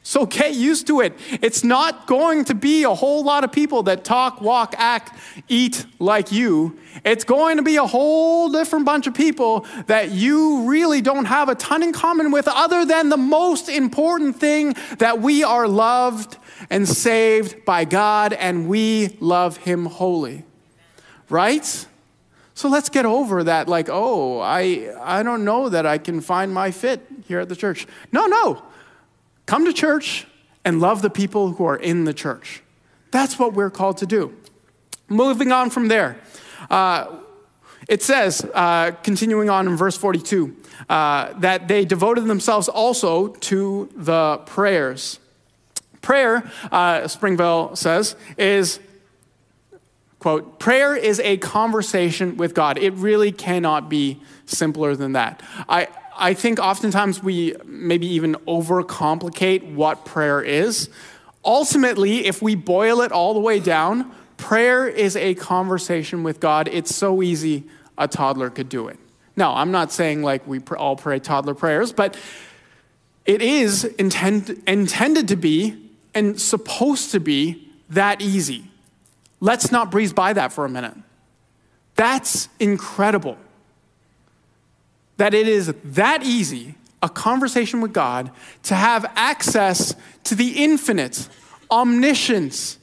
So 0.07 0.25
get 0.25 0.55
used 0.55 0.87
to 0.87 1.01
it. 1.01 1.19
It's 1.42 1.64
not 1.64 2.07
going 2.07 2.45
to 2.45 2.55
be 2.55 2.85
a 2.85 2.95
whole 2.95 3.25
lot 3.25 3.42
of 3.42 3.51
people 3.51 3.83
that 3.83 4.05
talk, 4.05 4.40
walk, 4.40 4.77
act, 4.79 5.19
eat 5.49 5.85
like 5.99 6.31
you. 6.31 6.79
It's 7.05 7.25
going 7.25 7.57
to 7.57 7.64
be 7.64 7.75
a 7.75 7.85
whole 7.85 8.49
different 8.49 8.85
bunch 8.85 9.09
of 9.09 9.14
people 9.14 9.66
that 9.88 10.12
you 10.12 10.62
really 10.69 11.01
don't 11.01 11.25
have 11.25 11.49
a 11.49 11.57
ton 11.57 11.83
in 11.83 11.92
common 11.92 12.31
with, 12.31 12.47
other 12.47 12.85
than 12.85 13.09
the 13.09 13.16
most 13.16 13.69
important 13.69 14.37
thing 14.37 14.77
that 14.99 15.21
we 15.21 15.42
are 15.42 15.66
loved 15.66 16.37
and 16.71 16.88
saved 16.88 17.64
by 17.64 17.85
God 17.85 18.33
and 18.33 18.69
we 18.69 19.16
love 19.19 19.57
Him 19.57 19.87
wholly 19.87 20.45
right? 21.29 21.87
So 22.55 22.69
let's 22.69 22.88
get 22.88 23.05
over 23.05 23.42
that, 23.42 23.69
like, 23.69 23.88
oh, 23.90 24.38
I, 24.38 24.95
I 25.03 25.25
don't 25.25 25.45
know 25.45 25.69
that 25.69 25.85
I 25.85 25.99
can 25.99 26.21
find 26.21 26.55
my 26.55 26.71
fit 26.71 27.05
here 27.27 27.40
at 27.40 27.49
the 27.49 27.57
church. 27.57 27.88
No, 28.12 28.27
no. 28.27 28.62
Come 29.46 29.64
to 29.64 29.72
church 29.72 30.26
and 30.64 30.80
love 30.80 31.02
the 31.02 31.11
people 31.11 31.52
who 31.52 31.64
are 31.64 31.76
in 31.76 32.04
the 32.04 32.12
church. 32.12 32.62
That's 33.12 33.38
what 33.38 33.54
we're 33.54 33.70
called 33.70 33.98
to 33.98 34.06
do. 34.06 34.35
Moving 35.09 35.52
on 35.52 35.70
from 35.70 35.88
there, 35.88 36.18
uh, 36.68 37.16
it 37.88 38.02
says, 38.02 38.44
uh, 38.52 38.90
continuing 39.04 39.48
on 39.48 39.68
in 39.68 39.76
verse 39.76 39.96
42, 39.96 40.56
uh, 40.88 41.32
that 41.35 41.68
they 41.68 41.85
devoted 41.85 42.26
themselves 42.26 42.68
also 42.68 43.28
to 43.28 43.88
the 43.94 44.38
prayers. 44.46 45.20
Prayer, 46.02 46.50
uh, 46.72 47.06
Springvale 47.06 47.76
says, 47.76 48.16
is 48.37 48.80
Quote, 50.18 50.59
prayer 50.59 50.96
is 50.96 51.20
a 51.20 51.37
conversation 51.37 52.37
with 52.37 52.52
God. 52.52 52.78
It 52.78 52.94
really 52.94 53.30
cannot 53.30 53.88
be 53.88 54.20
simpler 54.46 54.96
than 54.96 55.12
that. 55.12 55.40
I, 55.68 55.87
I 56.18 56.35
think 56.35 56.59
oftentimes 56.59 57.22
we 57.22 57.55
maybe 57.64 58.07
even 58.07 58.35
overcomplicate 58.46 59.74
what 59.74 60.05
prayer 60.05 60.40
is. 60.40 60.88
Ultimately, 61.44 62.26
if 62.26 62.42
we 62.42 62.55
boil 62.55 63.02
it 63.02 63.12
all 63.12 63.35
the 63.35 63.40
way 63.40 63.61
down, 63.61 64.11
prayer 64.37 64.87
is 64.88 65.16
a 65.16 65.35
conversation 65.35 66.22
with 66.22 66.40
God. 66.40 66.68
It's 66.68 66.94
so 66.94 67.22
easy 67.22 67.64
a 67.98 68.09
toddler 68.09 68.50
could 68.50 68.68
do 68.68 68.88
it. 68.88 68.98
Now, 69.37 69.55
I'm 69.55 69.70
not 69.70 69.92
saying 69.92 70.22
like 70.22 70.46
we 70.46 70.61
all 70.76 70.96
pray 70.96 71.18
toddler 71.18 71.55
prayers, 71.55 71.92
but 71.92 72.16
it 73.24 73.42
is 73.42 73.85
intend, 73.85 74.62
intended 74.66 75.29
to 75.29 75.37
be 75.37 75.90
and 76.14 76.40
supposed 76.40 77.11
to 77.12 77.20
be 77.20 77.68
that 77.90 78.20
easy. 78.20 78.64
Let's 79.40 79.70
not 79.70 79.90
breeze 79.90 80.12
by 80.12 80.33
that 80.33 80.52
for 80.52 80.64
a 80.64 80.68
minute. 80.68 80.94
That's 81.94 82.48
incredible. 82.59 83.37
That 85.16 85.35
it 85.35 85.48
is 85.48 85.74
that 85.85 86.22
easy, 86.22 86.74
a 87.02 87.09
conversation 87.09 87.81
with 87.81 87.92
God, 87.92 88.31
to 88.64 88.74
have 88.74 89.11
access 89.14 89.94
to 90.24 90.35
the 90.35 90.62
infinite, 90.62 91.29
omniscience, 91.70 92.79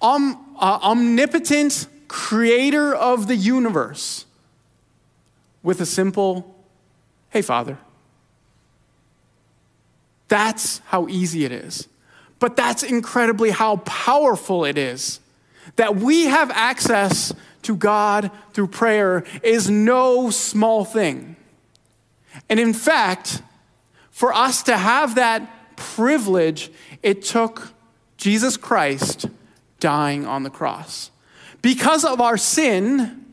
om, 0.00 0.56
uh, 0.58 0.78
omnipotent 0.82 1.86
creator 2.08 2.94
of 2.94 3.26
the 3.26 3.36
universe 3.36 4.26
with 5.62 5.80
a 5.80 5.86
simple, 5.86 6.54
hey, 7.30 7.42
Father. 7.42 7.78
That's 10.28 10.78
how 10.86 11.08
easy 11.08 11.44
it 11.44 11.52
is. 11.52 11.88
But 12.38 12.56
that's 12.56 12.82
incredibly 12.82 13.50
how 13.50 13.76
powerful 13.78 14.64
it 14.64 14.76
is. 14.76 15.20
That 15.76 15.96
we 15.96 16.26
have 16.26 16.50
access 16.50 17.32
to 17.64 17.76
God 17.76 18.30
through 18.52 18.68
prayer 18.68 19.24
is 19.42 19.68
no 19.68 20.30
small 20.30 20.84
thing. 20.84 21.36
And 22.48 22.60
in 22.60 22.72
fact, 22.72 23.42
for 24.10 24.32
us 24.32 24.62
to 24.64 24.76
have 24.76 25.16
that 25.16 25.76
privilege, 25.76 26.70
it 27.02 27.22
took 27.22 27.72
Jesus 28.16 28.56
Christ 28.56 29.26
dying 29.80 30.24
on 30.26 30.42
the 30.44 30.50
cross. 30.50 31.10
Because 31.62 32.04
of 32.04 32.20
our 32.20 32.36
sin, 32.36 33.24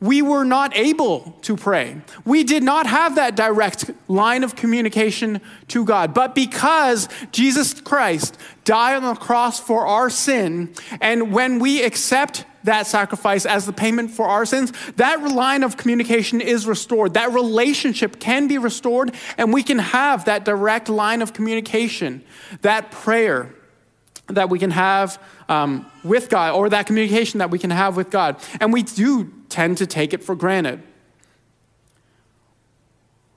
we 0.00 0.20
were 0.20 0.44
not 0.44 0.76
able 0.76 1.38
to 1.42 1.56
pray. 1.56 2.00
We 2.24 2.42
did 2.42 2.62
not 2.62 2.86
have 2.86 3.14
that 3.14 3.36
direct 3.36 3.90
line 4.08 4.42
of 4.42 4.56
communication 4.56 5.40
to 5.68 5.84
God. 5.84 6.12
But 6.12 6.34
because 6.34 7.08
Jesus 7.30 7.80
Christ 7.80 8.36
died 8.64 8.96
on 8.96 9.14
the 9.14 9.20
cross 9.20 9.60
for 9.60 9.86
our 9.86 10.10
sin, 10.10 10.74
and 11.00 11.32
when 11.32 11.60
we 11.60 11.84
accept 11.84 12.44
that 12.64 12.86
sacrifice 12.86 13.46
as 13.46 13.66
the 13.66 13.72
payment 13.72 14.10
for 14.10 14.26
our 14.26 14.44
sins, 14.44 14.72
that 14.96 15.22
line 15.22 15.62
of 15.62 15.76
communication 15.76 16.40
is 16.40 16.66
restored. 16.66 17.14
That 17.14 17.32
relationship 17.32 18.20
can 18.20 18.48
be 18.48 18.58
restored, 18.58 19.14
and 19.36 19.52
we 19.52 19.62
can 19.62 19.78
have 19.78 20.24
that 20.26 20.44
direct 20.44 20.88
line 20.88 21.22
of 21.22 21.32
communication, 21.32 22.22
that 22.62 22.90
prayer 22.90 23.54
that 24.28 24.48
we 24.48 24.58
can 24.58 24.70
have 24.70 25.20
um, 25.48 25.86
with 26.04 26.28
God, 26.28 26.54
or 26.54 26.68
that 26.70 26.86
communication 26.86 27.38
that 27.38 27.50
we 27.50 27.58
can 27.58 27.70
have 27.70 27.96
with 27.96 28.10
God. 28.10 28.36
And 28.60 28.72
we 28.72 28.82
do 28.82 29.32
tend 29.48 29.78
to 29.78 29.86
take 29.86 30.14
it 30.14 30.22
for 30.24 30.34
granted. 30.34 30.82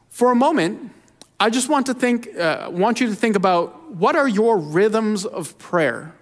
For 0.09 0.31
a 0.31 0.35
moment, 0.35 0.91
I 1.39 1.49
just 1.49 1.67
want 1.67 1.87
to 1.87 1.93
think, 1.93 2.37
uh, 2.37 2.69
want 2.71 3.01
you 3.01 3.07
to 3.07 3.15
think 3.15 3.35
about 3.35 3.91
what 3.91 4.15
are 4.15 4.27
your 4.27 4.57
rhythms 4.57 5.25
of 5.25 5.57
prayer? 5.57 6.15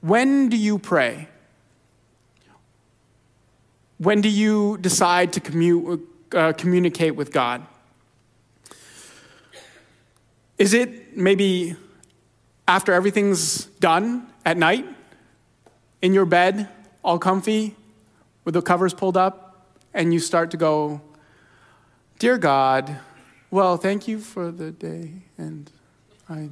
When 0.00 0.50
do 0.50 0.56
you 0.58 0.78
pray? 0.78 1.28
When 4.04 4.20
do 4.20 4.28
you 4.28 4.76
decide 4.82 5.32
to 5.32 5.40
commu- 5.40 6.02
uh, 6.32 6.52
communicate 6.52 7.16
with 7.16 7.32
God? 7.32 7.66
Is 10.58 10.74
it 10.74 11.16
maybe 11.16 11.74
after 12.68 12.92
everything's 12.92 13.64
done 13.80 14.26
at 14.44 14.58
night, 14.58 14.84
in 16.02 16.12
your 16.12 16.26
bed, 16.26 16.68
all 17.02 17.18
comfy, 17.18 17.74
with 18.44 18.52
the 18.52 18.60
covers 18.60 18.92
pulled 18.92 19.16
up, 19.16 19.70
and 19.94 20.12
you 20.12 20.20
start 20.20 20.50
to 20.50 20.58
go, 20.58 21.00
Dear 22.18 22.36
God, 22.36 22.98
well, 23.50 23.78
thank 23.78 24.06
you 24.06 24.18
for 24.18 24.50
the 24.50 24.70
day, 24.70 25.12
and 25.38 25.70
I. 26.28 26.50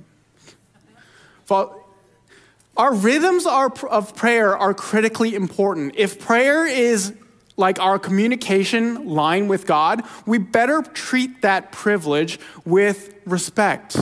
Our 2.78 2.94
rhythms 2.94 3.44
of 3.44 4.16
prayer 4.16 4.56
are 4.56 4.72
critically 4.72 5.34
important. 5.34 5.96
If 5.96 6.18
prayer 6.18 6.66
is 6.66 7.12
like 7.56 7.78
our 7.78 7.98
communication 7.98 9.08
line 9.08 9.48
with 9.48 9.66
God, 9.66 10.02
we 10.26 10.38
better 10.38 10.82
treat 10.82 11.42
that 11.42 11.72
privilege 11.72 12.38
with 12.64 13.14
respect 13.24 13.96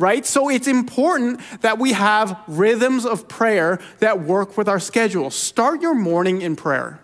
right? 0.00 0.24
So 0.24 0.48
it's 0.48 0.66
important 0.66 1.40
that 1.60 1.78
we 1.78 1.92
have 1.92 2.40
rhythms 2.48 3.04
of 3.04 3.28
prayer 3.28 3.78
that 3.98 4.22
work 4.22 4.56
with 4.56 4.66
our 4.66 4.80
schedule. 4.80 5.30
Start 5.30 5.82
your 5.82 5.94
morning 5.94 6.40
in 6.40 6.56
prayer. 6.56 7.00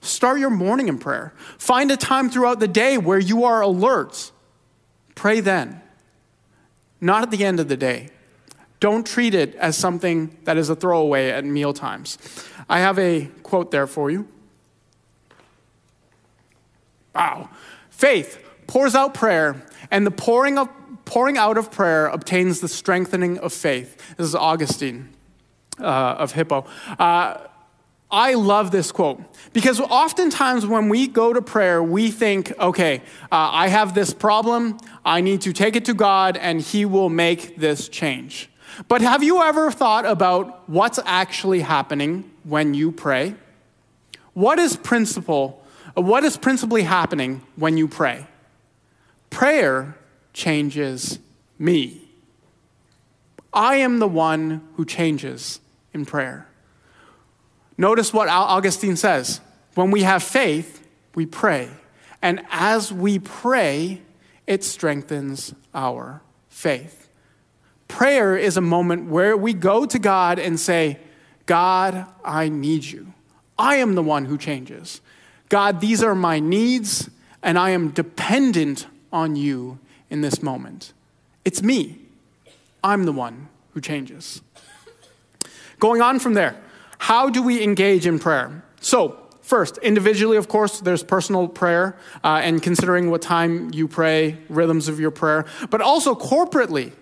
Start 0.00 0.38
your 0.38 0.50
morning 0.50 0.88
in 0.88 0.98
prayer. 0.98 1.32
Find 1.58 1.90
a 1.90 1.96
time 1.96 2.30
throughout 2.30 2.60
the 2.60 2.68
day 2.68 2.96
where 2.96 3.18
you 3.18 3.44
are 3.44 3.60
alert. 3.60 4.30
Pray 5.16 5.40
then, 5.40 5.82
not 7.00 7.24
at 7.24 7.30
the 7.32 7.44
end 7.44 7.58
of 7.58 7.68
the 7.68 7.76
day. 7.76 8.10
Don't 8.78 9.04
treat 9.04 9.34
it 9.34 9.56
as 9.56 9.76
something 9.76 10.36
that 10.44 10.56
is 10.56 10.70
a 10.70 10.76
throwaway 10.76 11.30
at 11.30 11.44
meal 11.44 11.72
times. 11.72 12.16
I 12.68 12.78
have 12.78 12.98
a 13.00 13.28
quote 13.42 13.72
there 13.72 13.88
for 13.88 14.10
you. 14.10 14.28
Wow. 17.18 17.50
Faith 17.90 18.38
pours 18.68 18.94
out 18.94 19.12
prayer, 19.12 19.60
and 19.90 20.06
the 20.06 20.10
pouring 20.12 20.56
of 20.56 20.68
pouring 21.04 21.36
out 21.36 21.58
of 21.58 21.72
prayer 21.72 22.06
obtains 22.06 22.60
the 22.60 22.68
strengthening 22.68 23.38
of 23.38 23.52
faith. 23.52 23.96
This 24.16 24.28
is 24.28 24.34
Augustine 24.36 25.08
uh, 25.80 26.14
of 26.18 26.32
Hippo. 26.32 26.64
Uh, 26.96 27.38
I 28.08 28.34
love 28.34 28.70
this 28.70 28.92
quote 28.92 29.20
because 29.52 29.80
oftentimes 29.80 30.64
when 30.64 30.88
we 30.88 31.08
go 31.08 31.32
to 31.32 31.42
prayer, 31.42 31.82
we 31.82 32.12
think, 32.12 32.52
okay, 32.60 33.02
uh, 33.32 33.50
I 33.52 33.68
have 33.68 33.94
this 33.94 34.14
problem. 34.14 34.78
I 35.04 35.20
need 35.20 35.40
to 35.40 35.52
take 35.52 35.74
it 35.74 35.86
to 35.86 35.94
God 35.94 36.36
and 36.36 36.60
He 36.60 36.84
will 36.84 37.08
make 37.08 37.56
this 37.56 37.88
change. 37.88 38.48
But 38.86 39.00
have 39.00 39.24
you 39.24 39.42
ever 39.42 39.72
thought 39.72 40.06
about 40.06 40.68
what's 40.68 41.00
actually 41.04 41.60
happening 41.62 42.30
when 42.44 42.74
you 42.74 42.92
pray? 42.92 43.34
What 44.34 44.60
is 44.60 44.76
principle? 44.76 45.57
What 45.98 46.22
is 46.24 46.36
principally 46.36 46.82
happening 46.82 47.42
when 47.56 47.76
you 47.76 47.88
pray? 47.88 48.26
Prayer 49.30 49.96
changes 50.32 51.18
me. 51.58 52.08
I 53.52 53.76
am 53.76 53.98
the 53.98 54.08
one 54.08 54.68
who 54.76 54.84
changes 54.84 55.60
in 55.92 56.06
prayer. 56.06 56.46
Notice 57.76 58.12
what 58.12 58.28
Augustine 58.28 58.96
says 58.96 59.40
when 59.74 59.90
we 59.90 60.02
have 60.02 60.22
faith, 60.22 60.86
we 61.14 61.26
pray. 61.26 61.68
And 62.22 62.44
as 62.50 62.92
we 62.92 63.18
pray, 63.18 64.02
it 64.46 64.64
strengthens 64.64 65.54
our 65.74 66.22
faith. 66.48 67.08
Prayer 67.86 68.36
is 68.36 68.56
a 68.56 68.60
moment 68.60 69.08
where 69.08 69.36
we 69.36 69.52
go 69.54 69.86
to 69.86 69.98
God 69.98 70.38
and 70.38 70.58
say, 70.58 70.98
God, 71.46 72.06
I 72.24 72.48
need 72.48 72.84
you. 72.84 73.14
I 73.58 73.76
am 73.76 73.94
the 73.94 74.02
one 74.02 74.26
who 74.26 74.36
changes. 74.36 75.00
God, 75.48 75.80
these 75.80 76.02
are 76.02 76.14
my 76.14 76.40
needs, 76.40 77.08
and 77.42 77.58
I 77.58 77.70
am 77.70 77.90
dependent 77.90 78.86
on 79.12 79.36
you 79.36 79.78
in 80.10 80.20
this 80.20 80.42
moment. 80.42 80.92
It's 81.44 81.62
me. 81.62 81.98
I'm 82.82 83.04
the 83.04 83.12
one 83.12 83.48
who 83.72 83.80
changes. 83.80 84.42
Going 85.78 86.02
on 86.02 86.18
from 86.18 86.34
there, 86.34 86.60
how 86.98 87.30
do 87.30 87.42
we 87.42 87.62
engage 87.62 88.06
in 88.06 88.18
prayer? 88.18 88.62
So, 88.80 89.16
first, 89.42 89.78
individually, 89.78 90.36
of 90.36 90.48
course, 90.48 90.80
there's 90.80 91.02
personal 91.02 91.48
prayer 91.48 91.96
uh, 92.24 92.40
and 92.42 92.62
considering 92.62 93.10
what 93.10 93.22
time 93.22 93.72
you 93.72 93.88
pray, 93.88 94.38
rhythms 94.48 94.88
of 94.88 95.00
your 95.00 95.10
prayer, 95.10 95.46
but 95.70 95.80
also 95.80 96.14
corporately, 96.14 96.92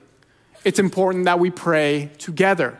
it's 0.64 0.78
important 0.78 1.24
that 1.24 1.38
we 1.38 1.50
pray 1.50 2.11
together. 2.18 2.78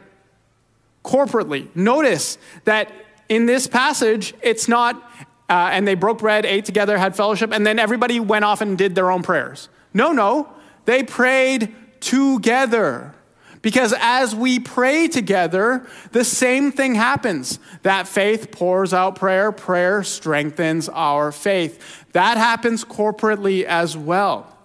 Corporately. 1.05 1.75
Notice 1.75 2.37
that 2.65 2.93
in 3.29 3.47
this 3.47 3.67
passage, 3.67 4.35
it's 4.43 4.69
not, 4.69 5.11
uh, 5.49 5.71
and 5.73 5.87
they 5.87 5.95
broke 5.95 6.19
bread, 6.19 6.45
ate 6.45 6.65
together, 6.65 6.99
had 6.99 7.17
fellowship, 7.17 7.53
and 7.53 7.67
then 7.67 7.79
everybody 7.79 8.21
went 8.21 8.45
off 8.45 8.61
and 8.61 8.77
did 8.77 8.95
their 8.95 9.11
own 9.11 9.23
prayers. 9.23 9.69
No, 9.95 10.13
no, 10.13 10.49
they 10.85 11.03
prayed 11.03 11.75
together. 12.01 13.15
Because 13.63 13.93
as 13.99 14.35
we 14.35 14.61
pray 14.61 15.09
together, 15.09 15.87
the 16.13 16.25
same 16.25 16.71
thing 16.71 16.95
happens. 16.95 17.59
That 17.83 18.07
faith 18.07 18.53
pours 18.53 18.95
out 18.95 19.17
prayer, 19.17 19.51
prayer 19.51 20.05
strengthens 20.05 20.89
our 20.89 21.33
faith. 21.33 22.07
That 22.13 22.37
happens 22.37 22.85
corporately 22.85 23.65
as 23.65 23.97
well. 23.97 24.56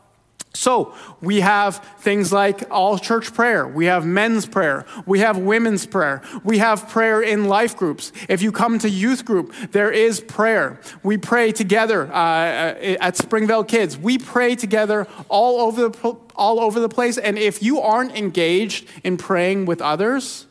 So 0.53 0.93
we 1.21 1.39
have 1.41 1.77
things 1.99 2.33
like 2.33 2.69
all 2.69 2.97
church 2.97 3.33
prayer. 3.33 3.65
We 3.65 3.85
have 3.85 4.05
men's 4.05 4.45
prayer. 4.45 4.85
We 5.05 5.19
have 5.19 5.37
women's 5.37 5.85
prayer. 5.85 6.21
We 6.43 6.57
have 6.57 6.89
prayer 6.89 7.21
in 7.21 7.45
life 7.45 7.77
groups. 7.77 8.11
If 8.27 8.41
you 8.41 8.51
come 8.51 8.77
to 8.79 8.89
youth 8.89 9.23
group, 9.23 9.53
there 9.71 9.91
is 9.91 10.19
prayer. 10.19 10.79
We 11.03 11.17
pray 11.17 11.53
together 11.53 12.11
uh, 12.11 12.15
uh 12.15 12.97
at 12.99 13.15
Springvale 13.15 13.63
Kids. 13.63 13.97
We 13.97 14.17
pray 14.17 14.55
together 14.55 15.07
all 15.29 15.61
over 15.61 15.87
the 15.87 16.17
all 16.35 16.59
over 16.59 16.79
the 16.79 16.89
place. 16.89 17.17
And 17.17 17.37
if 17.37 17.63
you 17.63 17.79
aren't 17.79 18.17
engaged 18.17 18.87
in 19.03 19.17
praying 19.17 19.65
with 19.65 19.81
others, 19.81 20.47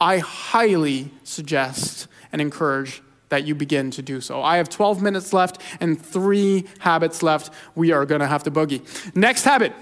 I 0.00 0.18
highly 0.18 1.10
suggest 1.22 2.08
and 2.32 2.40
encourage 2.40 3.02
that 3.30 3.44
you 3.44 3.54
begin 3.54 3.90
to 3.92 4.02
do 4.02 4.20
so. 4.20 4.42
I 4.42 4.58
have 4.58 4.68
12 4.68 5.02
minutes 5.02 5.32
left 5.32 5.60
and 5.80 6.00
three 6.00 6.66
habits 6.80 7.22
left. 7.22 7.52
We 7.74 7.92
are 7.92 8.04
going 8.04 8.20
to 8.20 8.26
have 8.26 8.42
to 8.44 8.50
boogie. 8.50 8.84
Next 9.16 9.44
habit. 9.44 9.72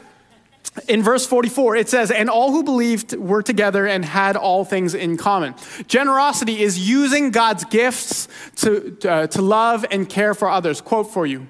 In 0.87 1.03
verse 1.03 1.27
44, 1.27 1.77
it 1.77 1.89
says, 1.89 2.11
And 2.11 2.31
all 2.31 2.53
who 2.53 2.63
believed 2.63 3.15
were 3.17 3.43
together 3.43 3.87
and 3.87 4.05
had 4.05 4.37
all 4.37 4.65
things 4.65 4.95
in 4.95 5.17
common. 5.17 5.55
Generosity 5.89 6.63
is 6.63 6.89
using 6.89 7.31
God's 7.31 7.65
gifts 7.65 8.29
to, 8.57 8.97
uh, 9.09 9.27
to 9.29 9.43
love 9.43 9.85
and 9.91 10.09
care 10.09 10.35
for 10.35 10.49
others. 10.49 10.81
Quote 10.81 11.11
for 11.11 11.27
you 11.27 11.49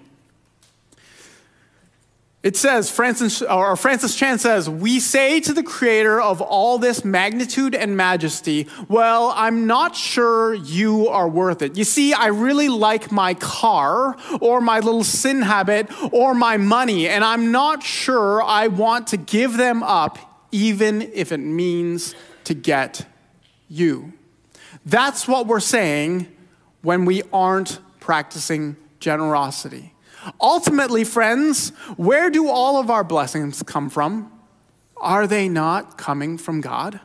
it 2.48 2.56
says, 2.56 2.90
Francis, 2.90 3.42
or 3.42 3.76
Francis 3.76 4.14
Chan 4.14 4.38
says, 4.38 4.70
We 4.70 5.00
say 5.00 5.38
to 5.40 5.52
the 5.52 5.62
creator 5.62 6.18
of 6.18 6.40
all 6.40 6.78
this 6.78 7.04
magnitude 7.04 7.74
and 7.74 7.94
majesty, 7.94 8.68
Well, 8.88 9.34
I'm 9.36 9.66
not 9.66 9.94
sure 9.94 10.54
you 10.54 11.08
are 11.08 11.28
worth 11.28 11.60
it. 11.60 11.76
You 11.76 11.84
see, 11.84 12.14
I 12.14 12.28
really 12.28 12.70
like 12.70 13.12
my 13.12 13.34
car, 13.34 14.16
or 14.40 14.62
my 14.62 14.80
little 14.80 15.04
sin 15.04 15.42
habit, 15.42 15.90
or 16.10 16.32
my 16.32 16.56
money, 16.56 17.06
and 17.06 17.22
I'm 17.22 17.52
not 17.52 17.82
sure 17.82 18.42
I 18.42 18.68
want 18.68 19.08
to 19.08 19.18
give 19.18 19.58
them 19.58 19.82
up, 19.82 20.18
even 20.50 21.02
if 21.02 21.32
it 21.32 21.40
means 21.40 22.14
to 22.44 22.54
get 22.54 23.06
you. 23.68 24.14
That's 24.86 25.28
what 25.28 25.46
we're 25.46 25.60
saying 25.60 26.34
when 26.80 27.04
we 27.04 27.24
aren't 27.30 27.78
practicing 28.00 28.78
generosity. 29.00 29.92
Ultimately, 30.40 31.04
friends, 31.04 31.70
where 31.96 32.30
do 32.30 32.48
all 32.48 32.78
of 32.78 32.90
our 32.90 33.04
blessings 33.04 33.62
come 33.62 33.88
from? 33.90 34.32
Are 34.96 35.26
they 35.26 35.48
not 35.48 35.96
coming 35.96 36.38
from 36.38 36.60
God? 36.60 37.00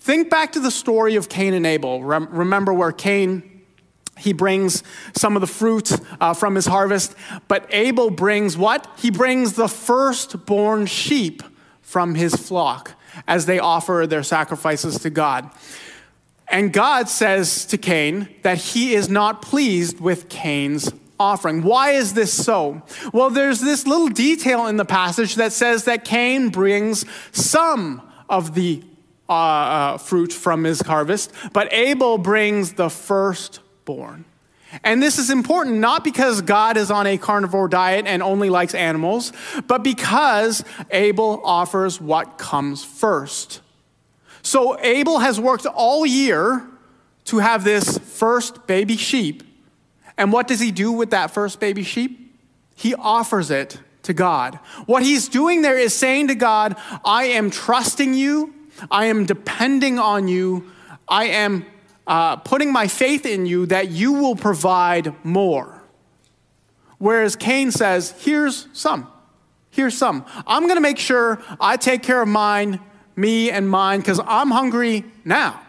Think 0.00 0.30
back 0.30 0.52
to 0.52 0.60
the 0.60 0.70
story 0.70 1.16
of 1.16 1.28
Cain 1.28 1.52
and 1.52 1.66
Abel. 1.66 2.02
Remember 2.04 2.72
where 2.72 2.92
Cain 2.92 3.56
he 4.18 4.32
brings 4.32 4.82
some 5.14 5.36
of 5.36 5.40
the 5.40 5.46
fruit 5.46 5.92
uh, 6.20 6.32
from 6.32 6.54
his 6.54 6.66
harvest, 6.66 7.14
but 7.48 7.66
Abel 7.70 8.10
brings 8.10 8.56
what? 8.56 8.90
He 8.96 9.10
brings 9.10 9.54
the 9.54 9.68
firstborn 9.68 10.86
sheep 10.86 11.42
from 11.82 12.14
his 12.14 12.34
flock 12.34 12.92
as 13.28 13.46
they 13.46 13.58
offer 13.58 14.06
their 14.08 14.22
sacrifices 14.22 14.98
to 15.00 15.10
God. 15.10 15.50
And 16.48 16.72
God 16.72 17.08
says 17.08 17.66
to 17.66 17.78
Cain 17.78 18.28
that 18.42 18.58
he 18.58 18.94
is 18.94 19.08
not 19.08 19.42
pleased 19.42 20.00
with 20.00 20.28
Cain's 20.28 20.90
offering. 21.18 21.62
Why 21.62 21.90
is 21.90 22.14
this 22.14 22.32
so? 22.32 22.82
Well, 23.12 23.30
there's 23.30 23.60
this 23.60 23.86
little 23.86 24.08
detail 24.08 24.66
in 24.66 24.76
the 24.76 24.84
passage 24.84 25.36
that 25.36 25.52
says 25.52 25.84
that 25.84 26.04
Cain 26.04 26.50
brings 26.50 27.04
some 27.32 28.02
of 28.28 28.54
the 28.54 28.82
uh, 29.28 29.32
uh, 29.32 29.98
fruit 29.98 30.32
from 30.32 30.64
his 30.64 30.80
harvest, 30.80 31.32
but 31.52 31.72
Abel 31.72 32.18
brings 32.18 32.74
the 32.74 32.88
firstborn. 32.88 34.24
And 34.84 35.02
this 35.02 35.18
is 35.18 35.30
important 35.30 35.76
not 35.76 36.04
because 36.04 36.42
God 36.42 36.76
is 36.76 36.90
on 36.90 37.06
a 37.06 37.18
carnivore 37.18 37.68
diet 37.68 38.06
and 38.06 38.22
only 38.22 38.50
likes 38.50 38.74
animals, 38.74 39.32
but 39.66 39.82
because 39.82 40.64
Abel 40.90 41.40
offers 41.44 42.00
what 42.00 42.36
comes 42.36 42.84
first. 42.84 43.60
So 44.42 44.78
Abel 44.80 45.20
has 45.20 45.40
worked 45.40 45.66
all 45.66 46.04
year 46.04 46.66
to 47.26 47.38
have 47.38 47.64
this 47.64 47.98
first 47.98 48.66
baby 48.66 48.96
sheep 48.96 49.42
and 50.18 50.32
what 50.32 50.48
does 50.48 50.60
he 50.60 50.70
do 50.70 50.92
with 50.92 51.10
that 51.10 51.30
first 51.30 51.60
baby 51.60 51.82
sheep? 51.82 52.34
He 52.74 52.94
offers 52.94 53.50
it 53.50 53.80
to 54.02 54.14
God. 54.14 54.58
What 54.86 55.02
he's 55.02 55.28
doing 55.28 55.62
there 55.62 55.78
is 55.78 55.94
saying 55.94 56.28
to 56.28 56.34
God, 56.34 56.76
I 57.04 57.24
am 57.24 57.50
trusting 57.50 58.14
you, 58.14 58.54
I 58.90 59.06
am 59.06 59.26
depending 59.26 59.98
on 59.98 60.28
you, 60.28 60.70
I 61.08 61.26
am 61.26 61.66
uh, 62.06 62.36
putting 62.36 62.72
my 62.72 62.86
faith 62.88 63.26
in 63.26 63.46
you 63.46 63.66
that 63.66 63.88
you 63.88 64.12
will 64.12 64.36
provide 64.36 65.14
more. 65.24 65.82
Whereas 66.98 67.36
Cain 67.36 67.70
says, 67.70 68.14
Here's 68.18 68.68
some. 68.72 69.10
Here's 69.70 69.96
some. 69.96 70.24
I'm 70.46 70.62
going 70.62 70.76
to 70.76 70.80
make 70.80 70.98
sure 70.98 71.42
I 71.60 71.76
take 71.76 72.02
care 72.02 72.22
of 72.22 72.28
mine, 72.28 72.80
me 73.14 73.50
and 73.50 73.68
mine, 73.68 74.00
because 74.00 74.20
I'm 74.26 74.50
hungry 74.50 75.04
now. 75.24 75.60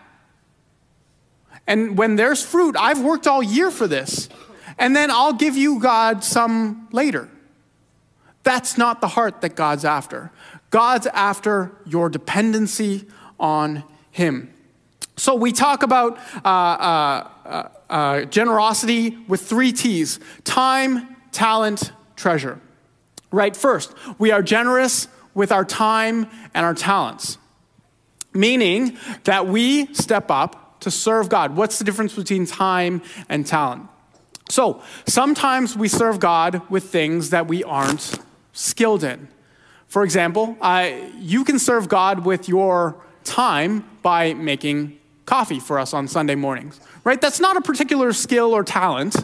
And 1.67 1.97
when 1.97 2.15
there's 2.15 2.43
fruit, 2.43 2.75
I've 2.79 3.01
worked 3.01 3.27
all 3.27 3.43
year 3.43 3.69
for 3.69 3.87
this. 3.87 4.29
And 4.77 4.95
then 4.95 5.11
I'll 5.11 5.33
give 5.33 5.57
you, 5.57 5.79
God, 5.79 6.23
some 6.23 6.87
later. 6.91 7.29
That's 8.43 8.77
not 8.77 9.01
the 9.01 9.09
heart 9.09 9.41
that 9.41 9.55
God's 9.55 9.83
after. 9.83 10.31
God's 10.69 11.07
after 11.07 11.71
your 11.85 12.09
dependency 12.09 13.05
on 13.39 13.83
Him. 14.11 14.53
So 15.17 15.35
we 15.35 15.51
talk 15.51 15.83
about 15.83 16.17
uh, 16.45 16.47
uh, 16.47 17.29
uh, 17.45 17.69
uh 17.89 18.21
generosity 18.25 19.17
with 19.27 19.41
three 19.41 19.73
T's 19.73 20.19
time, 20.43 21.15
talent, 21.31 21.91
treasure. 22.15 22.59
Right? 23.31 23.55
First, 23.55 23.93
we 24.17 24.31
are 24.31 24.41
generous 24.41 25.07
with 25.33 25.51
our 25.51 25.65
time 25.65 26.27
and 26.53 26.65
our 26.65 26.73
talents, 26.73 27.37
meaning 28.33 28.97
that 29.25 29.47
we 29.47 29.93
step 29.93 30.31
up 30.31 30.66
to 30.81 30.91
serve 30.91 31.29
God. 31.29 31.55
What's 31.55 31.79
the 31.79 31.83
difference 31.83 32.13
between 32.13 32.45
time 32.45 33.01
and 33.29 33.45
talent? 33.45 33.87
So, 34.49 34.81
sometimes 35.05 35.75
we 35.75 35.87
serve 35.89 36.19
God 36.19 36.61
with 36.69 36.85
things 36.85 37.31
that 37.31 37.47
we 37.47 37.63
aren't 37.63 38.19
skilled 38.53 39.03
in. 39.03 39.27
For 39.87 40.03
example, 40.03 40.57
uh, 40.61 40.91
you 41.17 41.43
can 41.43 41.59
serve 41.59 41.89
God 41.89 42.25
with 42.25 42.47
your 42.47 42.95
time 43.23 43.85
by 44.01 44.33
making 44.33 44.99
coffee 45.25 45.59
for 45.59 45.77
us 45.77 45.93
on 45.93 46.07
Sunday 46.07 46.35
mornings, 46.35 46.79
right? 47.03 47.19
That's 47.19 47.39
not 47.39 47.57
a 47.57 47.61
particular 47.61 48.13
skill 48.13 48.53
or 48.53 48.63
talent. 48.63 49.15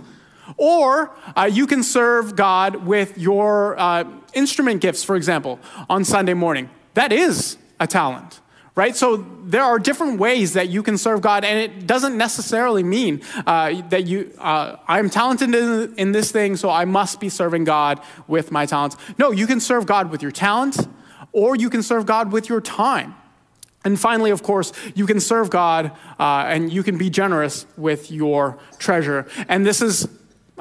Or 0.57 1.15
uh, 1.37 1.49
you 1.51 1.65
can 1.67 1.83
serve 1.83 2.35
God 2.35 2.85
with 2.85 3.17
your 3.17 3.79
uh, 3.79 4.03
instrument 4.33 4.81
gifts, 4.81 5.03
for 5.03 5.15
example, 5.15 5.59
on 5.89 6.03
Sunday 6.03 6.33
morning. 6.33 6.69
That 6.95 7.11
is 7.13 7.57
a 7.79 7.87
talent, 7.87 8.41
right? 8.75 8.95
So 8.95 9.17
there 9.45 9.63
are 9.63 9.77
different 9.77 10.19
ways 10.19 10.53
that 10.53 10.69
you 10.69 10.81
can 10.81 10.97
serve 10.97 11.21
God, 11.21 11.43
and 11.43 11.59
it 11.59 11.85
doesn't 11.85 12.17
necessarily 12.17 12.83
mean 12.83 13.21
uh, 13.45 13.81
that 13.89 14.07
you, 14.07 14.31
uh, 14.39 14.77
I'm 14.87 15.09
talented 15.09 15.53
in, 15.53 15.93
in 15.97 16.11
this 16.11 16.31
thing, 16.31 16.55
so 16.55 16.69
I 16.69 16.85
must 16.85 17.19
be 17.19 17.29
serving 17.29 17.65
God 17.65 18.01
with 18.27 18.51
my 18.51 18.65
talents. 18.65 18.97
No, 19.17 19.31
you 19.31 19.45
can 19.45 19.59
serve 19.59 19.85
God 19.85 20.09
with 20.09 20.21
your 20.21 20.31
talent, 20.31 20.87
or 21.31 21.55
you 21.55 21.69
can 21.69 21.83
serve 21.83 22.05
God 22.05 22.31
with 22.31 22.49
your 22.49 22.61
time. 22.61 23.15
And 23.85 23.99
finally, 23.99 24.31
of 24.31 24.43
course, 24.43 24.71
you 24.95 25.05
can 25.05 25.19
serve 25.19 25.49
God 25.49 25.91
uh, 26.17 26.45
and 26.47 26.71
you 26.71 26.83
can 26.83 26.97
be 26.97 27.09
generous 27.09 27.65
with 27.75 28.11
your 28.11 28.57
treasure. 28.79 29.27
And 29.49 29.65
this 29.65 29.81
is 29.81 30.07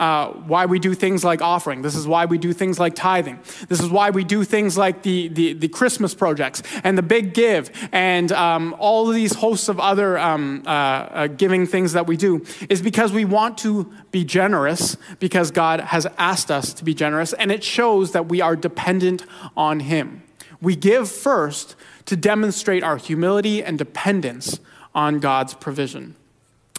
uh, 0.02 0.32
why 0.48 0.66
we 0.66 0.80
do 0.80 0.94
things 0.94 1.22
like 1.22 1.40
offering. 1.40 1.80
This 1.82 1.94
is 1.94 2.08
why 2.08 2.24
we 2.24 2.36
do 2.36 2.52
things 2.52 2.80
like 2.80 2.96
tithing. 2.96 3.38
This 3.68 3.80
is 3.80 3.88
why 3.88 4.10
we 4.10 4.24
do 4.24 4.42
things 4.42 4.76
like 4.76 5.04
the, 5.04 5.28
the, 5.28 5.52
the 5.52 5.68
Christmas 5.68 6.12
projects 6.12 6.60
and 6.82 6.98
the 6.98 7.04
big 7.04 7.34
give 7.34 7.70
and 7.92 8.32
um, 8.32 8.74
all 8.80 9.08
of 9.08 9.14
these 9.14 9.36
hosts 9.36 9.68
of 9.68 9.78
other 9.78 10.18
um, 10.18 10.64
uh, 10.66 10.70
uh, 10.70 11.26
giving 11.28 11.68
things 11.68 11.92
that 11.92 12.08
we 12.08 12.16
do 12.16 12.44
is 12.68 12.82
because 12.82 13.12
we 13.12 13.24
want 13.24 13.56
to 13.58 13.92
be 14.10 14.24
generous 14.24 14.96
because 15.20 15.52
God 15.52 15.78
has 15.78 16.04
asked 16.18 16.50
us 16.50 16.74
to 16.74 16.84
be 16.84 16.94
generous 16.94 17.32
and 17.34 17.52
it 17.52 17.62
shows 17.62 18.10
that 18.10 18.26
we 18.28 18.40
are 18.40 18.56
dependent 18.56 19.24
on 19.56 19.78
Him. 19.78 20.24
We 20.60 20.74
give 20.74 21.08
first 21.12 21.76
to 22.06 22.16
demonstrate 22.16 22.82
our 22.82 22.96
humility 22.96 23.62
and 23.62 23.78
dependence 23.78 24.58
on 24.96 25.20
God's 25.20 25.54
provision. 25.54 26.16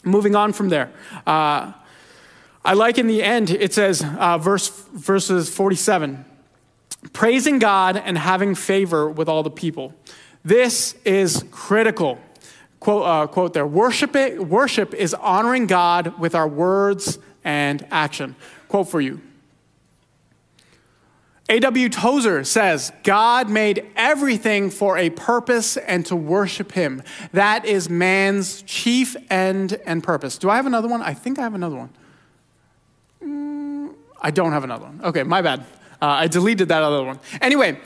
Moving 0.03 0.35
on 0.35 0.51
from 0.51 0.67
there. 0.67 0.91
Uh, 1.25 1.71
I 2.65 2.73
like 2.73 2.97
in 2.97 3.07
the 3.07 3.21
end, 3.21 3.49
it 3.49 3.73
says, 3.73 4.03
uh, 4.03 4.37
verse, 4.37 4.69
verses 4.93 5.49
47 5.49 6.25
praising 7.11 7.59
God 7.59 7.97
and 7.97 8.17
having 8.17 8.55
favor 8.55 9.09
with 9.09 9.27
all 9.27 9.43
the 9.43 9.51
people. 9.51 9.93
This 10.45 10.95
is 11.03 11.43
critical. 11.51 12.17
Quote, 12.79 13.05
uh, 13.05 13.27
quote 13.27 13.53
there 13.53 13.67
worship, 13.67 14.15
it, 14.15 14.45
worship 14.45 14.93
is 14.93 15.13
honoring 15.13 15.67
God 15.67 16.19
with 16.19 16.35
our 16.35 16.47
words 16.47 17.19
and 17.43 17.85
action. 17.91 18.35
Quote 18.69 18.89
for 18.89 19.01
you. 19.01 19.21
A.W. 21.49 21.89
Tozer 21.89 22.45
says, 22.45 22.91
God 23.03 23.49
made 23.49 23.85
everything 23.97 24.69
for 24.69 24.97
a 24.97 25.09
purpose 25.09 25.75
and 25.75 26.05
to 26.05 26.15
worship 26.15 26.71
Him. 26.71 27.03
That 27.33 27.65
is 27.65 27.89
man's 27.89 28.61
chief 28.61 29.17
end 29.29 29.79
and 29.85 30.01
purpose. 30.01 30.37
Do 30.37 30.49
I 30.49 30.55
have 30.55 30.65
another 30.65 30.87
one? 30.87 31.01
I 31.01 31.13
think 31.13 31.37
I 31.37 31.41
have 31.43 31.53
another 31.53 31.75
one. 31.75 31.89
I 33.23 34.31
don't 34.31 34.51
have 34.51 34.63
another 34.63 34.85
one. 34.85 35.01
Okay, 35.03 35.23
my 35.23 35.41
bad. 35.41 35.61
Uh, 36.01 36.07
I 36.07 36.27
deleted 36.27 36.69
that 36.69 36.83
other 36.83 37.03
one. 37.03 37.19
Anyway, 37.41 37.77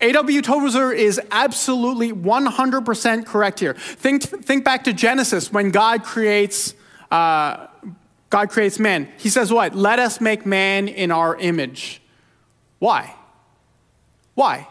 A.W. 0.00 0.42
Tozer 0.42 0.92
is 0.92 1.20
absolutely 1.30 2.12
100% 2.12 3.26
correct 3.26 3.60
here. 3.60 3.74
Think, 3.74 4.22
think 4.22 4.64
back 4.64 4.84
to 4.84 4.92
Genesis 4.92 5.52
when 5.52 5.70
God 5.70 6.02
creates, 6.02 6.74
uh, 7.10 7.68
God 8.30 8.50
creates 8.50 8.78
man. 8.78 9.08
He 9.18 9.28
says 9.28 9.52
what? 9.52 9.74
Let 9.74 9.98
us 9.98 10.20
make 10.20 10.44
man 10.44 10.88
in 10.88 11.10
our 11.10 11.36
image. 11.36 12.02
Why? 12.78 13.14
Why? 14.34 14.66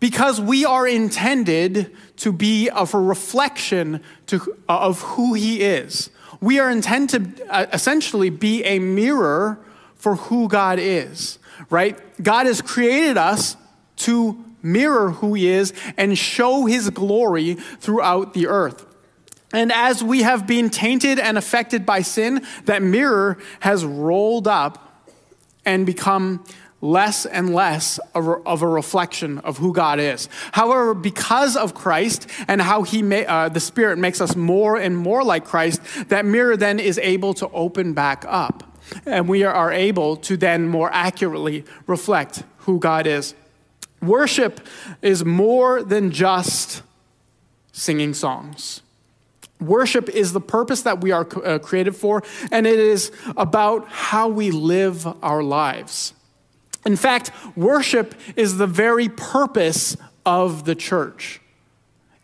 Because 0.00 0.40
we 0.40 0.64
are 0.64 0.86
intended 0.86 1.96
to 2.18 2.32
be 2.32 2.68
of 2.68 2.94
a 2.94 3.00
reflection 3.00 4.02
to, 4.26 4.56
of 4.68 5.00
who 5.00 5.34
he 5.34 5.62
is. 5.62 6.10
We 6.40 6.58
are 6.58 6.70
intended 6.70 7.36
to 7.38 7.52
uh, 7.52 7.66
essentially 7.72 8.30
be 8.30 8.64
a 8.64 8.78
mirror 8.78 9.58
for 9.96 10.16
who 10.16 10.48
God 10.48 10.78
is, 10.78 11.38
right? 11.70 11.98
God 12.22 12.46
has 12.46 12.62
created 12.62 13.16
us 13.16 13.56
to 13.96 14.44
mirror 14.62 15.10
who 15.10 15.34
He 15.34 15.48
is 15.48 15.72
and 15.96 16.16
show 16.16 16.66
His 16.66 16.90
glory 16.90 17.54
throughout 17.54 18.34
the 18.34 18.46
earth. 18.46 18.86
And 19.52 19.72
as 19.72 20.04
we 20.04 20.22
have 20.22 20.46
been 20.46 20.70
tainted 20.70 21.18
and 21.18 21.38
affected 21.38 21.86
by 21.86 22.02
sin, 22.02 22.46
that 22.64 22.82
mirror 22.82 23.38
has 23.60 23.84
rolled 23.84 24.46
up 24.46 25.08
and 25.64 25.86
become 25.86 26.44
less 26.80 27.26
and 27.26 27.54
less 27.54 27.98
of 28.14 28.62
a 28.62 28.68
reflection 28.68 29.38
of 29.40 29.58
who 29.58 29.72
God 29.72 29.98
is. 29.98 30.28
However, 30.52 30.94
because 30.94 31.56
of 31.56 31.74
Christ 31.74 32.28
and 32.46 32.62
how 32.62 32.82
he 32.82 33.02
uh, 33.24 33.48
the 33.48 33.60
Spirit 33.60 33.98
makes 33.98 34.20
us 34.20 34.36
more 34.36 34.76
and 34.76 34.96
more 34.96 35.24
like 35.24 35.44
Christ, 35.44 35.80
that 36.08 36.24
mirror 36.24 36.56
then 36.56 36.78
is 36.78 36.98
able 36.98 37.34
to 37.34 37.48
open 37.50 37.94
back 37.94 38.24
up 38.28 38.64
and 39.06 39.28
we 39.28 39.44
are 39.44 39.72
able 39.72 40.16
to 40.16 40.36
then 40.36 40.68
more 40.68 40.90
accurately 40.92 41.64
reflect 41.86 42.44
who 42.58 42.78
God 42.78 43.06
is. 43.06 43.34
Worship 44.00 44.60
is 45.02 45.24
more 45.24 45.82
than 45.82 46.10
just 46.10 46.82
singing 47.72 48.14
songs. 48.14 48.82
Worship 49.60 50.08
is 50.08 50.32
the 50.32 50.40
purpose 50.40 50.82
that 50.82 51.00
we 51.00 51.10
are 51.10 51.26
uh, 51.44 51.58
created 51.58 51.96
for, 51.96 52.22
and 52.52 52.66
it 52.66 52.78
is 52.78 53.10
about 53.36 53.88
how 53.88 54.28
we 54.28 54.52
live 54.52 55.06
our 55.22 55.42
lives. 55.42 56.14
In 56.86 56.96
fact, 56.96 57.30
worship 57.56 58.14
is 58.36 58.56
the 58.56 58.66
very 58.66 59.08
purpose 59.08 59.96
of 60.24 60.64
the 60.64 60.74
church. 60.74 61.40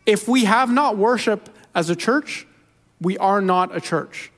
If 0.05 0.27
we 0.27 0.45
have 0.45 0.69
not 0.69 0.97
worship 0.97 1.49
as 1.73 1.89
a 1.89 1.95
church, 1.95 2.47
we 3.01 3.17
are 3.17 3.41
not 3.41 3.75
a 3.75 3.81
church. 3.81 4.31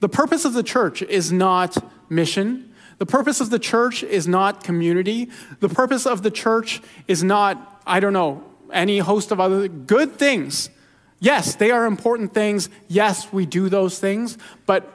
The 0.00 0.08
purpose 0.08 0.44
of 0.44 0.52
the 0.54 0.62
church 0.62 1.02
is 1.02 1.32
not 1.32 1.76
mission. 2.08 2.72
The 2.98 3.06
purpose 3.06 3.40
of 3.40 3.50
the 3.50 3.58
church 3.58 4.02
is 4.02 4.26
not 4.26 4.64
community. 4.64 5.30
The 5.60 5.68
purpose 5.68 6.06
of 6.06 6.22
the 6.22 6.30
church 6.30 6.80
is 7.06 7.22
not, 7.22 7.82
I 7.86 8.00
don't 8.00 8.12
know, 8.12 8.44
any 8.72 8.98
host 8.98 9.30
of 9.32 9.40
other 9.40 9.68
good 9.68 10.16
things. 10.16 10.70
Yes, 11.18 11.54
they 11.54 11.70
are 11.70 11.86
important 11.86 12.34
things. 12.34 12.68
Yes, 12.88 13.32
we 13.32 13.46
do 13.46 13.68
those 13.68 13.98
things, 13.98 14.38
but 14.66 14.92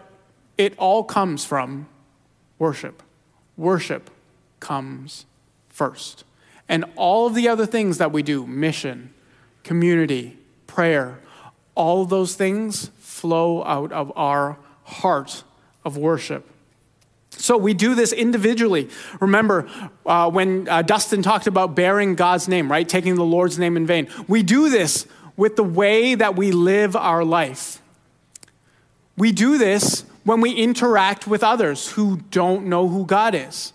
it 0.57 0.77
all 0.77 1.03
comes 1.03 1.45
from 1.45 1.87
worship. 2.59 3.01
Worship 3.61 4.09
comes 4.59 5.25
first. 5.69 6.23
And 6.67 6.83
all 6.95 7.27
of 7.27 7.35
the 7.35 7.47
other 7.47 7.67
things 7.67 7.99
that 7.99 8.11
we 8.11 8.23
do 8.23 8.47
mission, 8.47 9.13
community, 9.63 10.37
prayer 10.65 11.19
all 11.75 12.05
those 12.05 12.35
things 12.35 12.91
flow 12.99 13.63
out 13.63 13.91
of 13.91 14.11
our 14.15 14.57
heart 14.83 15.43
of 15.85 15.97
worship. 15.97 16.47
So 17.29 17.57
we 17.57 17.73
do 17.73 17.95
this 17.95 18.11
individually. 18.11 18.89
Remember 19.19 19.69
uh, 20.05 20.29
when 20.29 20.67
uh, 20.67 20.81
Dustin 20.81 21.23
talked 21.23 21.47
about 21.47 21.75
bearing 21.75 22.15
God's 22.15 22.47
name, 22.47 22.69
right? 22.69 22.87
Taking 22.87 23.15
the 23.15 23.23
Lord's 23.23 23.57
name 23.57 23.77
in 23.77 23.85
vain. 23.85 24.09
We 24.27 24.43
do 24.43 24.69
this 24.69 25.07
with 25.37 25.55
the 25.55 25.63
way 25.63 26.13
that 26.15 26.35
we 26.35 26.51
live 26.51 26.95
our 26.95 27.23
life. 27.23 27.81
We 29.17 29.31
do 29.31 29.57
this 29.57 30.03
when 30.23 30.41
we 30.41 30.51
interact 30.53 31.27
with 31.27 31.43
others 31.43 31.91
who 31.91 32.17
don't 32.29 32.67
know 32.67 32.87
who 32.87 33.05
God 33.05 33.35
is. 33.35 33.73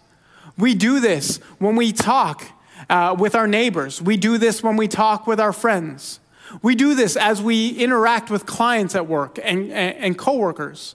We 0.57 0.75
do 0.75 1.01
this 1.01 1.39
when 1.59 1.77
we 1.77 1.93
talk 1.93 2.45
uh, 2.89 3.17
with 3.19 3.35
our 3.35 3.47
neighbors. 3.47 4.01
We 4.01 4.17
do 4.17 4.39
this 4.39 4.63
when 4.63 4.77
we 4.77 4.89
talk 4.89 5.27
with 5.27 5.41
our 5.41 5.53
friends. 5.53 6.21
We 6.63 6.75
do 6.75 6.95
this 6.95 7.17
as 7.17 7.43
we 7.43 7.71
interact 7.71 8.31
with 8.31 8.47
clients 8.47 8.95
at 8.95 9.07
work 9.07 9.39
and, 9.43 9.73
and, 9.73 9.97
and 9.97 10.19
coworkers 10.19 10.95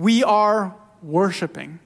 we 0.00 0.24
are 0.24 0.74
worshiping. 1.02 1.78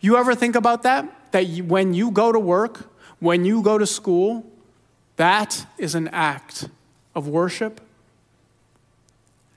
You 0.00 0.16
ever 0.16 0.34
think 0.34 0.56
about 0.56 0.82
that? 0.82 1.30
That 1.30 1.44
when 1.68 1.94
you 1.94 2.10
go 2.10 2.32
to 2.32 2.38
work, 2.40 2.90
when 3.20 3.44
you 3.44 3.62
go 3.62 3.78
to 3.78 3.86
school, 3.86 4.44
that 5.14 5.66
is 5.78 5.94
an 5.94 6.08
act 6.08 6.68
of 7.14 7.28
worship? 7.28 7.80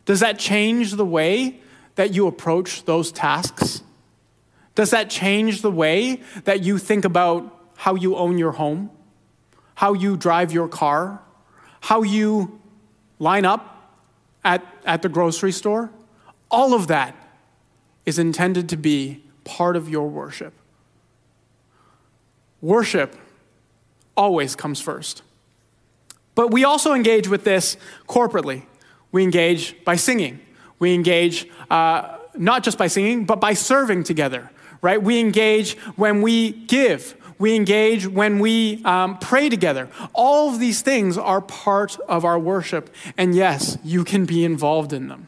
Does 0.05 0.19
that 0.19 0.37
change 0.37 0.91
the 0.91 1.05
way 1.05 1.59
that 1.95 2.13
you 2.13 2.27
approach 2.27 2.85
those 2.85 3.11
tasks? 3.11 3.83
Does 4.75 4.89
that 4.89 5.09
change 5.09 5.61
the 5.61 5.71
way 5.71 6.21
that 6.45 6.63
you 6.63 6.77
think 6.77 7.05
about 7.05 7.71
how 7.77 7.95
you 7.95 8.15
own 8.15 8.37
your 8.37 8.53
home, 8.53 8.89
how 9.75 9.93
you 9.93 10.17
drive 10.17 10.51
your 10.51 10.67
car, 10.67 11.21
how 11.81 12.01
you 12.01 12.59
line 13.19 13.45
up 13.45 13.93
at, 14.43 14.65
at 14.85 15.01
the 15.01 15.09
grocery 15.09 15.51
store? 15.51 15.91
All 16.49 16.73
of 16.73 16.87
that 16.87 17.15
is 18.05 18.17
intended 18.19 18.69
to 18.69 18.77
be 18.77 19.23
part 19.43 19.75
of 19.75 19.89
your 19.89 20.07
worship. 20.07 20.53
Worship 22.61 23.15
always 24.15 24.55
comes 24.55 24.79
first. 24.79 25.21
But 26.35 26.51
we 26.51 26.63
also 26.63 26.93
engage 26.93 27.27
with 27.27 27.43
this 27.43 27.77
corporately. 28.07 28.63
We 29.11 29.23
engage 29.23 29.83
by 29.83 29.95
singing. 29.95 30.39
We 30.83 30.93
engage 30.93 31.47
uh, 31.71 32.17
not 32.35 32.61
just 32.61 32.77
by 32.77 32.87
singing, 32.87 33.23
but 33.23 33.39
by 33.39 33.53
serving 33.53 34.03
together, 34.03 34.51
right? 34.81 35.01
We 35.01 35.17
engage 35.21 35.77
when 35.95 36.21
we 36.21 36.51
give. 36.51 37.15
We 37.39 37.55
engage 37.55 38.05
when 38.05 38.39
we 38.39 38.83
um, 38.83 39.17
pray 39.17 39.47
together. 39.47 39.87
All 40.11 40.49
of 40.53 40.59
these 40.59 40.81
things 40.81 41.17
are 41.17 41.39
part 41.39 41.97
of 42.09 42.25
our 42.25 42.37
worship. 42.37 42.93
And 43.17 43.33
yes, 43.33 43.77
you 43.81 44.03
can 44.03 44.25
be 44.25 44.43
involved 44.43 44.91
in 44.91 45.07
them. 45.07 45.27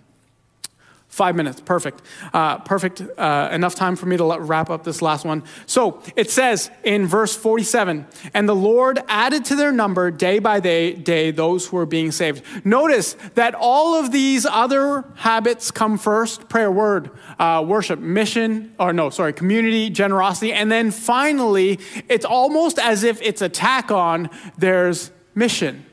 Five 1.16 1.38
minutes, 1.38 1.62
perfect. 1.62 2.02
Uh, 2.34 2.58
perfect. 2.58 3.02
Uh, 3.18 3.48
enough 3.50 3.74
time 3.74 3.96
for 3.96 4.06
me 4.06 4.18
to 4.18 4.26
let, 4.26 4.42
wrap 4.42 4.70
up 4.70 4.84
this 4.84 5.02
last 5.02 5.24
one. 5.24 5.44
So 5.66 6.02
it 6.18 6.30
says 6.30 6.70
in 6.84 7.08
verse 7.08 7.34
47 7.38 8.06
And 8.34 8.50
the 8.50 8.54
Lord 8.54 9.00
added 9.08 9.46
to 9.46 9.56
their 9.56 9.72
number 9.72 10.12
day 10.12 10.40
by 10.40 10.60
day, 10.60 10.92
day 10.92 11.32
those 11.32 11.68
who 11.68 11.78
are 11.78 11.86
being 11.86 12.12
saved. 12.12 12.44
Notice 12.66 13.16
that 13.36 13.56
all 13.56 13.96
of 13.96 14.12
these 14.12 14.46
other 14.46 15.06
habits 15.16 15.72
come 15.72 15.98
first 15.98 16.50
prayer, 16.50 16.70
word, 16.70 17.12
uh, 17.40 17.64
worship, 17.66 18.00
mission, 18.00 18.76
or 18.78 18.92
no, 18.92 19.10
sorry, 19.10 19.32
community, 19.32 19.90
generosity. 19.90 20.52
And 20.52 20.70
then 20.70 20.92
finally, 20.92 21.80
it's 22.10 22.26
almost 22.26 22.78
as 22.78 23.06
if 23.06 23.22
it's 23.22 23.42
a 23.42 23.48
tack 23.48 23.90
on, 23.90 24.30
there's 24.58 25.12
mission. 25.34 25.86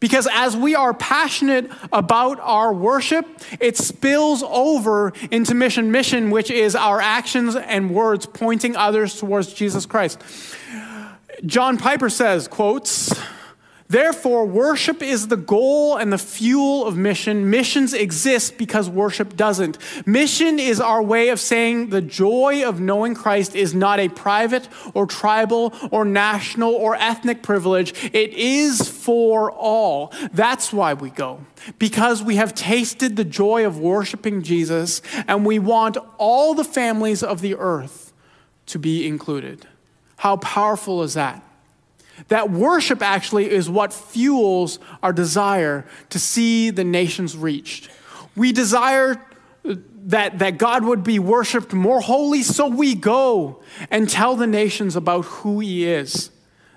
Because 0.00 0.26
as 0.32 0.56
we 0.56 0.74
are 0.74 0.94
passionate 0.94 1.70
about 1.92 2.40
our 2.40 2.72
worship, 2.72 3.26
it 3.60 3.76
spills 3.76 4.42
over 4.42 5.12
into 5.30 5.54
mission. 5.54 5.92
Mission, 5.92 6.30
which 6.30 6.50
is 6.50 6.74
our 6.74 7.00
actions 7.00 7.54
and 7.54 7.94
words 7.94 8.26
pointing 8.26 8.76
others 8.76 9.18
towards 9.20 9.52
Jesus 9.52 9.86
Christ. 9.86 10.22
John 11.44 11.76
Piper 11.78 12.10
says, 12.10 12.48
quotes, 12.48 13.14
Therefore, 13.90 14.46
worship 14.46 15.02
is 15.02 15.26
the 15.26 15.36
goal 15.36 15.96
and 15.96 16.12
the 16.12 16.18
fuel 16.18 16.86
of 16.86 16.96
mission. 16.96 17.50
Missions 17.50 17.92
exist 17.92 18.56
because 18.56 18.88
worship 18.88 19.34
doesn't. 19.34 19.78
Mission 20.06 20.60
is 20.60 20.80
our 20.80 21.02
way 21.02 21.30
of 21.30 21.40
saying 21.40 21.90
the 21.90 22.00
joy 22.00 22.62
of 22.64 22.78
knowing 22.78 23.16
Christ 23.16 23.56
is 23.56 23.74
not 23.74 23.98
a 23.98 24.08
private 24.08 24.68
or 24.94 25.06
tribal 25.06 25.74
or 25.90 26.04
national 26.04 26.72
or 26.72 26.94
ethnic 26.94 27.42
privilege. 27.42 27.92
It 28.14 28.32
is 28.32 28.88
for 28.88 29.50
all. 29.50 30.12
That's 30.32 30.72
why 30.72 30.94
we 30.94 31.10
go. 31.10 31.40
Because 31.80 32.22
we 32.22 32.36
have 32.36 32.54
tasted 32.54 33.16
the 33.16 33.24
joy 33.24 33.66
of 33.66 33.80
worshiping 33.80 34.42
Jesus 34.42 35.02
and 35.26 35.44
we 35.44 35.58
want 35.58 35.96
all 36.16 36.54
the 36.54 36.62
families 36.62 37.24
of 37.24 37.40
the 37.40 37.56
earth 37.56 38.12
to 38.66 38.78
be 38.78 39.04
included. 39.04 39.66
How 40.18 40.36
powerful 40.36 41.02
is 41.02 41.14
that? 41.14 41.44
That 42.28 42.50
worship 42.50 43.02
actually 43.02 43.50
is 43.50 43.68
what 43.68 43.92
fuels 43.92 44.78
our 45.02 45.12
desire 45.12 45.86
to 46.10 46.18
see 46.18 46.70
the 46.70 46.84
nations 46.84 47.36
reached. 47.36 47.90
We 48.36 48.52
desire 48.52 49.20
that, 49.64 50.38
that 50.38 50.58
God 50.58 50.84
would 50.84 51.02
be 51.02 51.18
worshiped 51.18 51.72
more 51.72 52.00
holy, 52.00 52.42
so 52.42 52.68
we 52.68 52.94
go 52.94 53.62
and 53.90 54.08
tell 54.08 54.36
the 54.36 54.46
nations 54.46 54.96
about 54.96 55.24
who 55.26 55.60
He 55.60 55.86
is. 55.86 56.30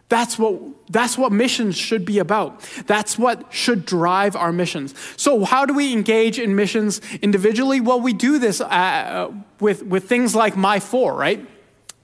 That's 0.10 0.38
what, 0.38 0.62
that's 0.91 1.18
what 1.18 1.32
missions 1.32 1.76
should 1.76 2.06
be 2.06 2.20
about. 2.20 2.62
That's 2.86 3.18
what 3.18 3.52
should 3.52 3.86
drive 3.86 4.36
our 4.36 4.52
missions. 4.52 4.94
So, 5.18 5.44
how 5.44 5.66
do 5.66 5.74
we 5.74 5.91
engage 5.94 6.38
in 6.38 6.56
missions 6.56 7.02
individually? 7.22 7.82
Well, 7.82 8.00
we 8.00 8.14
do 8.14 8.38
this 8.38 8.62
uh, 8.62 9.32
with, 9.60 9.84
with 9.84 10.08
things 10.08 10.36
like 10.36 10.56
My 10.56 10.80
Four, 10.80 11.16
right? 11.16 11.48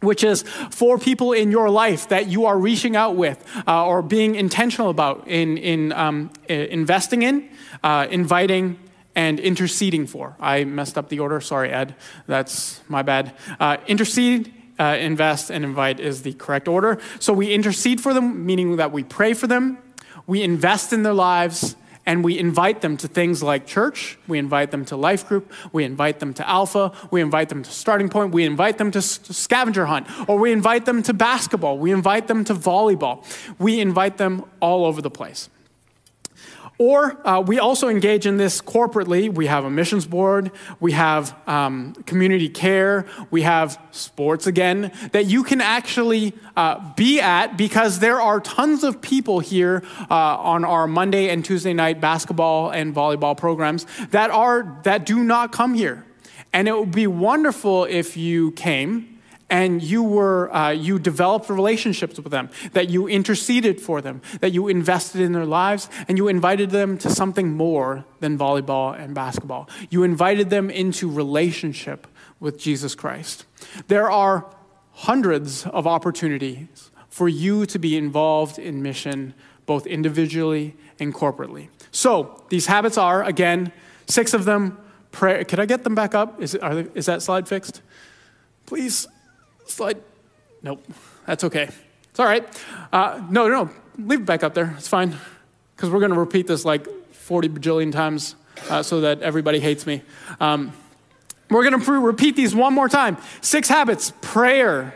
Which 0.02 0.24
is 0.24 0.44
for 0.72 0.98
people 0.98 1.34
in 1.34 1.52
your 1.52 1.70
life 1.70 2.10
that 2.10 2.28
you 2.28 2.46
are 2.46 2.58
reaching 2.58 2.96
out 2.96 3.16
with 3.16 3.44
uh, 3.68 3.86
or 3.86 4.02
being 4.02 4.36
intentional 4.36 4.90
about 4.90 5.28
in, 5.28 5.58
in 5.58 5.92
um, 5.94 6.32
investing 6.48 7.22
in, 7.22 7.50
uh, 7.84 8.08
inviting, 8.10 8.80
and 9.16 9.40
interceding 9.40 10.08
for. 10.08 10.36
I 10.40 10.64
messed 10.64 10.98
up 10.98 11.10
the 11.10 11.20
order. 11.20 11.42
Sorry, 11.42 11.70
Ed. 11.72 11.96
That's 12.28 12.82
my 12.88 13.02
bad. 13.02 13.36
Uh, 13.60 13.78
intercede, 13.88 14.54
uh, 14.80 14.96
invest, 15.00 15.50
and 15.50 15.66
invite 15.66 16.00
is 16.00 16.22
the 16.22 16.34
correct 16.34 16.68
order. 16.68 17.00
So 17.20 17.34
we 17.34 17.54
intercede 17.54 18.00
for 18.00 18.14
them, 18.14 18.46
meaning 18.46 18.78
that 18.78 18.92
we 18.92 19.04
pray 19.04 19.34
for 19.34 19.48
them, 19.48 19.78
we 20.26 20.44
invest 20.44 20.94
in 20.94 21.04
their 21.04 21.14
lives, 21.14 21.76
and 22.10 22.24
we 22.24 22.40
invite 22.40 22.82
them 22.82 22.98
to 22.98 23.08
things 23.08 23.44
like 23.44 23.68
church, 23.68 24.18
we 24.28 24.40
invite 24.40 24.72
them 24.72 24.84
to 24.84 24.98
life 24.98 25.28
group, 25.28 25.54
we 25.72 25.84
invite 25.84 26.20
them 26.20 26.34
to 26.34 26.50
alpha, 26.50 26.92
we 27.12 27.22
invite 27.22 27.50
them 27.50 27.62
to 27.62 27.70
starting 27.70 28.10
point, 28.10 28.34
we 28.34 28.46
invite 28.46 28.80
them 28.80 28.90
to 28.90 29.00
scavenger 29.00 29.86
hunt, 29.86 30.08
or 30.28 30.40
we 30.40 30.52
invite 30.52 30.88
them 30.88 31.04
to 31.04 31.14
basketball, 31.14 31.78
we 31.78 31.92
invite 31.92 32.26
them 32.26 32.44
to 32.46 32.56
volleyball. 32.56 33.24
We 33.60 33.80
invite 33.80 34.18
them 34.18 34.44
all 34.60 34.86
over 34.86 35.04
the 35.04 35.12
place. 35.12 35.50
Or 36.80 37.28
uh, 37.28 37.42
we 37.42 37.60
also 37.60 37.90
engage 37.90 38.26
in 38.26 38.38
this 38.38 38.62
corporately. 38.62 39.32
We 39.32 39.48
have 39.48 39.66
a 39.66 39.70
missions 39.70 40.08
board, 40.08 40.50
we 40.80 40.94
have 40.94 41.38
um, 41.46 41.94
community 42.06 42.48
care, 42.48 43.06
we 43.32 43.42
have 43.42 43.78
sports 43.92 44.48
again 44.48 44.94
that 45.12 45.26
you 45.26 45.44
can 45.44 45.60
actually 45.60 46.34
uh, 46.56 46.94
be 46.96 47.20
at 47.20 47.58
because 47.58 48.00
there 48.00 48.22
are 48.22 48.40
tons 48.40 48.86
of 48.86 49.02
people 49.02 49.42
here 49.42 49.84
uh, 50.10 50.16
on 50.38 50.64
our 50.64 50.88
Monday 50.88 51.28
and 51.28 51.44
Tuesday 51.44 51.74
night 51.74 52.00
basketball 52.00 52.70
and 52.70 52.96
volleyball 52.96 53.36
programs 53.36 53.86
that 54.12 54.32
are 54.32 54.80
that 54.84 55.06
do 55.06 55.22
not 55.22 55.52
come 55.52 55.74
here. 55.74 56.06
And 56.54 56.70
it 56.70 56.78
would 56.78 56.92
be 56.92 57.08
wonderful 57.08 57.84
if 57.84 58.16
you 58.16 58.52
came 58.54 59.19
and 59.50 59.82
you 59.82 60.04
were 60.04 60.54
uh, 60.54 60.70
you 60.70 61.00
developed 61.00 61.50
relationships 61.50 62.18
with 62.20 62.32
them 62.32 62.50
that 62.74 62.90
you 62.90 63.08
interceded 63.08 63.82
for 63.82 64.02
them 64.02 64.22
that 64.42 64.52
you 64.52 64.68
invested 64.68 65.22
in 65.22 65.32
their 65.32 65.46
lives 65.46 65.90
and 66.08 66.18
you 66.18 66.28
invited 66.28 66.70
them 66.70 66.98
to 66.98 67.10
something 67.10 67.52
more 67.54 68.06
than 68.20 68.38
volleyball 68.38 68.98
and 68.98 69.16
basketball. 69.16 69.70
You 69.90 70.04
invited 70.04 70.50
them 70.50 70.70
into 70.70 71.10
relationship 71.10 72.08
with 72.40 72.60
jesus 72.60 72.96
christ. 72.96 73.46
There 73.88 74.10
are 74.10 74.46
hundreds 74.92 75.66
of 75.66 75.88
opportunities 75.88 76.92
for 77.10 77.28
you 77.28 77.66
to 77.66 77.80
be 77.80 77.98
involved 77.98 78.60
in 78.60 78.82
mission 78.82 79.34
both 79.66 79.86
individually 79.86 80.76
and 81.00 81.14
corporately. 81.14 81.70
So 81.92 82.44
these 82.50 82.66
habits 82.66 82.98
are 82.98 83.24
again 83.24 83.72
six 84.08 84.34
of 84.34 84.46
them. 84.46 84.78
Pray 85.12 85.44
could 85.44 85.60
i 85.60 85.66
get 85.66 85.84
them 85.84 85.96
back 85.96 86.14
up? 86.14 86.42
Is, 86.42 86.52
they, 86.52 86.88
is 86.94 87.08
that 87.08 87.22
slide 87.22 87.48
fixed? 87.48 87.82
Please 88.66 89.08
Slide. 89.70 90.02
Nope. 90.62 90.84
That's 91.26 91.44
okay. 91.44 91.70
It's 92.10 92.20
all 92.20 92.26
right. 92.26 92.46
Uh, 92.92 93.22
no, 93.30 93.48
no. 93.48 93.70
Leave 93.98 94.22
it 94.22 94.26
back 94.26 94.44
up 94.44 94.54
there. 94.54 94.74
It's 94.78 94.88
fine. 94.88 95.16
Because 95.76 95.90
we're 95.90 96.00
going 96.00 96.12
to 96.12 96.20
repeat 96.20 96.48
this 96.48 96.66
like 96.66 96.88
40 97.14 97.50
bajillion 97.50 97.92
times 97.92 98.36
uh, 98.70 98.84
so 98.84 99.02
that 99.02 99.22
everybody 99.22 99.60
hates 99.60 99.86
me. 99.86 100.02
Um, 100.40 100.74
we're 101.50 101.70
going 101.70 101.82
to 101.82 101.92
repeat 102.00 102.36
these 102.36 102.54
one 102.54 102.74
more 102.74 102.90
time. 102.90 103.18
Six 103.42 103.68
habits 103.70 104.12
prayer, 104.22 104.94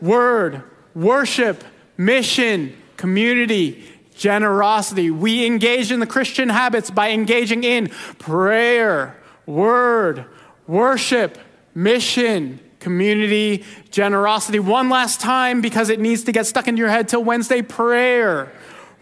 word, 0.00 0.62
worship, 0.94 1.64
mission, 1.96 2.76
community, 2.96 3.84
generosity. 4.14 5.10
We 5.10 5.46
engage 5.46 5.90
in 5.90 6.00
the 6.00 6.06
Christian 6.06 6.48
habits 6.48 6.90
by 6.90 7.10
engaging 7.10 7.64
in 7.64 7.88
prayer, 8.18 9.16
word, 9.46 10.26
worship, 10.66 11.38
mission, 11.74 12.60
community, 12.80 13.64
generosity. 13.90 14.58
One 14.58 14.88
last 14.88 15.20
time 15.20 15.60
because 15.60 15.90
it 15.90 16.00
needs 16.00 16.24
to 16.24 16.32
get 16.32 16.46
stuck 16.46 16.68
into 16.68 16.80
your 16.80 16.88
head 16.88 17.08
till 17.08 17.24
Wednesday 17.24 17.62
prayer, 17.62 18.52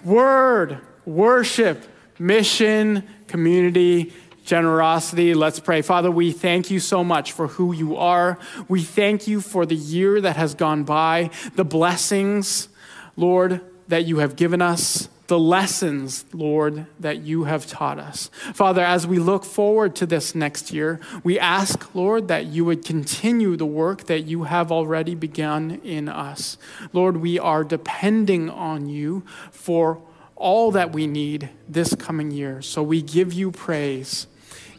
word, 0.05 0.81
worship, 1.05 1.85
mission, 2.18 3.05
community, 3.27 4.12
generosity. 4.45 5.35
Let's 5.35 5.61
pray. 5.61 5.83
Father, 5.83 6.11
we 6.11 6.33
thank 6.33 6.70
you 6.70 6.81
so 6.81 7.05
much 7.05 7.33
for 7.33 7.49
who 7.49 7.72
you 7.72 7.97
are. 7.97 8.39
We 8.68 8.83
thank 8.83 9.27
you 9.27 9.41
for 9.41 9.66
the 9.66 9.74
year 9.74 10.20
that 10.20 10.37
has 10.37 10.55
gone 10.55 10.85
by, 10.85 11.31
the 11.55 11.64
blessings, 11.64 12.68
Lord, 13.16 13.61
that 13.89 14.05
you 14.05 14.18
have 14.18 14.37
given 14.37 14.62
us 14.62 15.09
the 15.27 15.39
lessons, 15.39 16.24
Lord, 16.33 16.87
that 17.01 17.18
you 17.18 17.45
have 17.45 17.66
taught 17.66 17.99
us. 17.99 18.31
Father, 18.55 18.83
as 18.83 19.07
we 19.07 19.18
look 19.18 19.45
forward 19.45 19.97
to 19.97 20.07
this 20.07 20.35
next 20.35 20.72
year, 20.72 21.01
we 21.24 21.39
ask, 21.39 21.95
Lord, 21.95 22.29
that 22.29 22.47
you 22.47 22.64
would 22.64 22.85
continue 22.85 23.57
the 23.57 23.66
work 23.66 24.05
that 24.07 24.20
you 24.20 24.45
have 24.45 24.70
already 24.70 25.14
begun 25.14 25.81
in 25.83 26.09
us. 26.09 26.59
Lord, 26.93 27.18
we 27.18 27.39
are 27.39 27.64
depending 27.64 28.49
on 28.51 28.89
you 28.89 29.24
for 29.51 30.01
all 30.37 30.70
that 30.72 30.93
we 30.93 31.07
need 31.07 31.49
this 31.68 31.95
coming 31.95 32.31
year. 32.31 32.62
So 32.62 32.83
we 32.83 33.03
give 33.03 33.33
you 33.33 33.51
praise. 33.51 34.27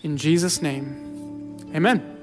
In 0.03 0.17
Jesus' 0.17 0.61
name, 0.61 1.57
amen. 1.75 2.16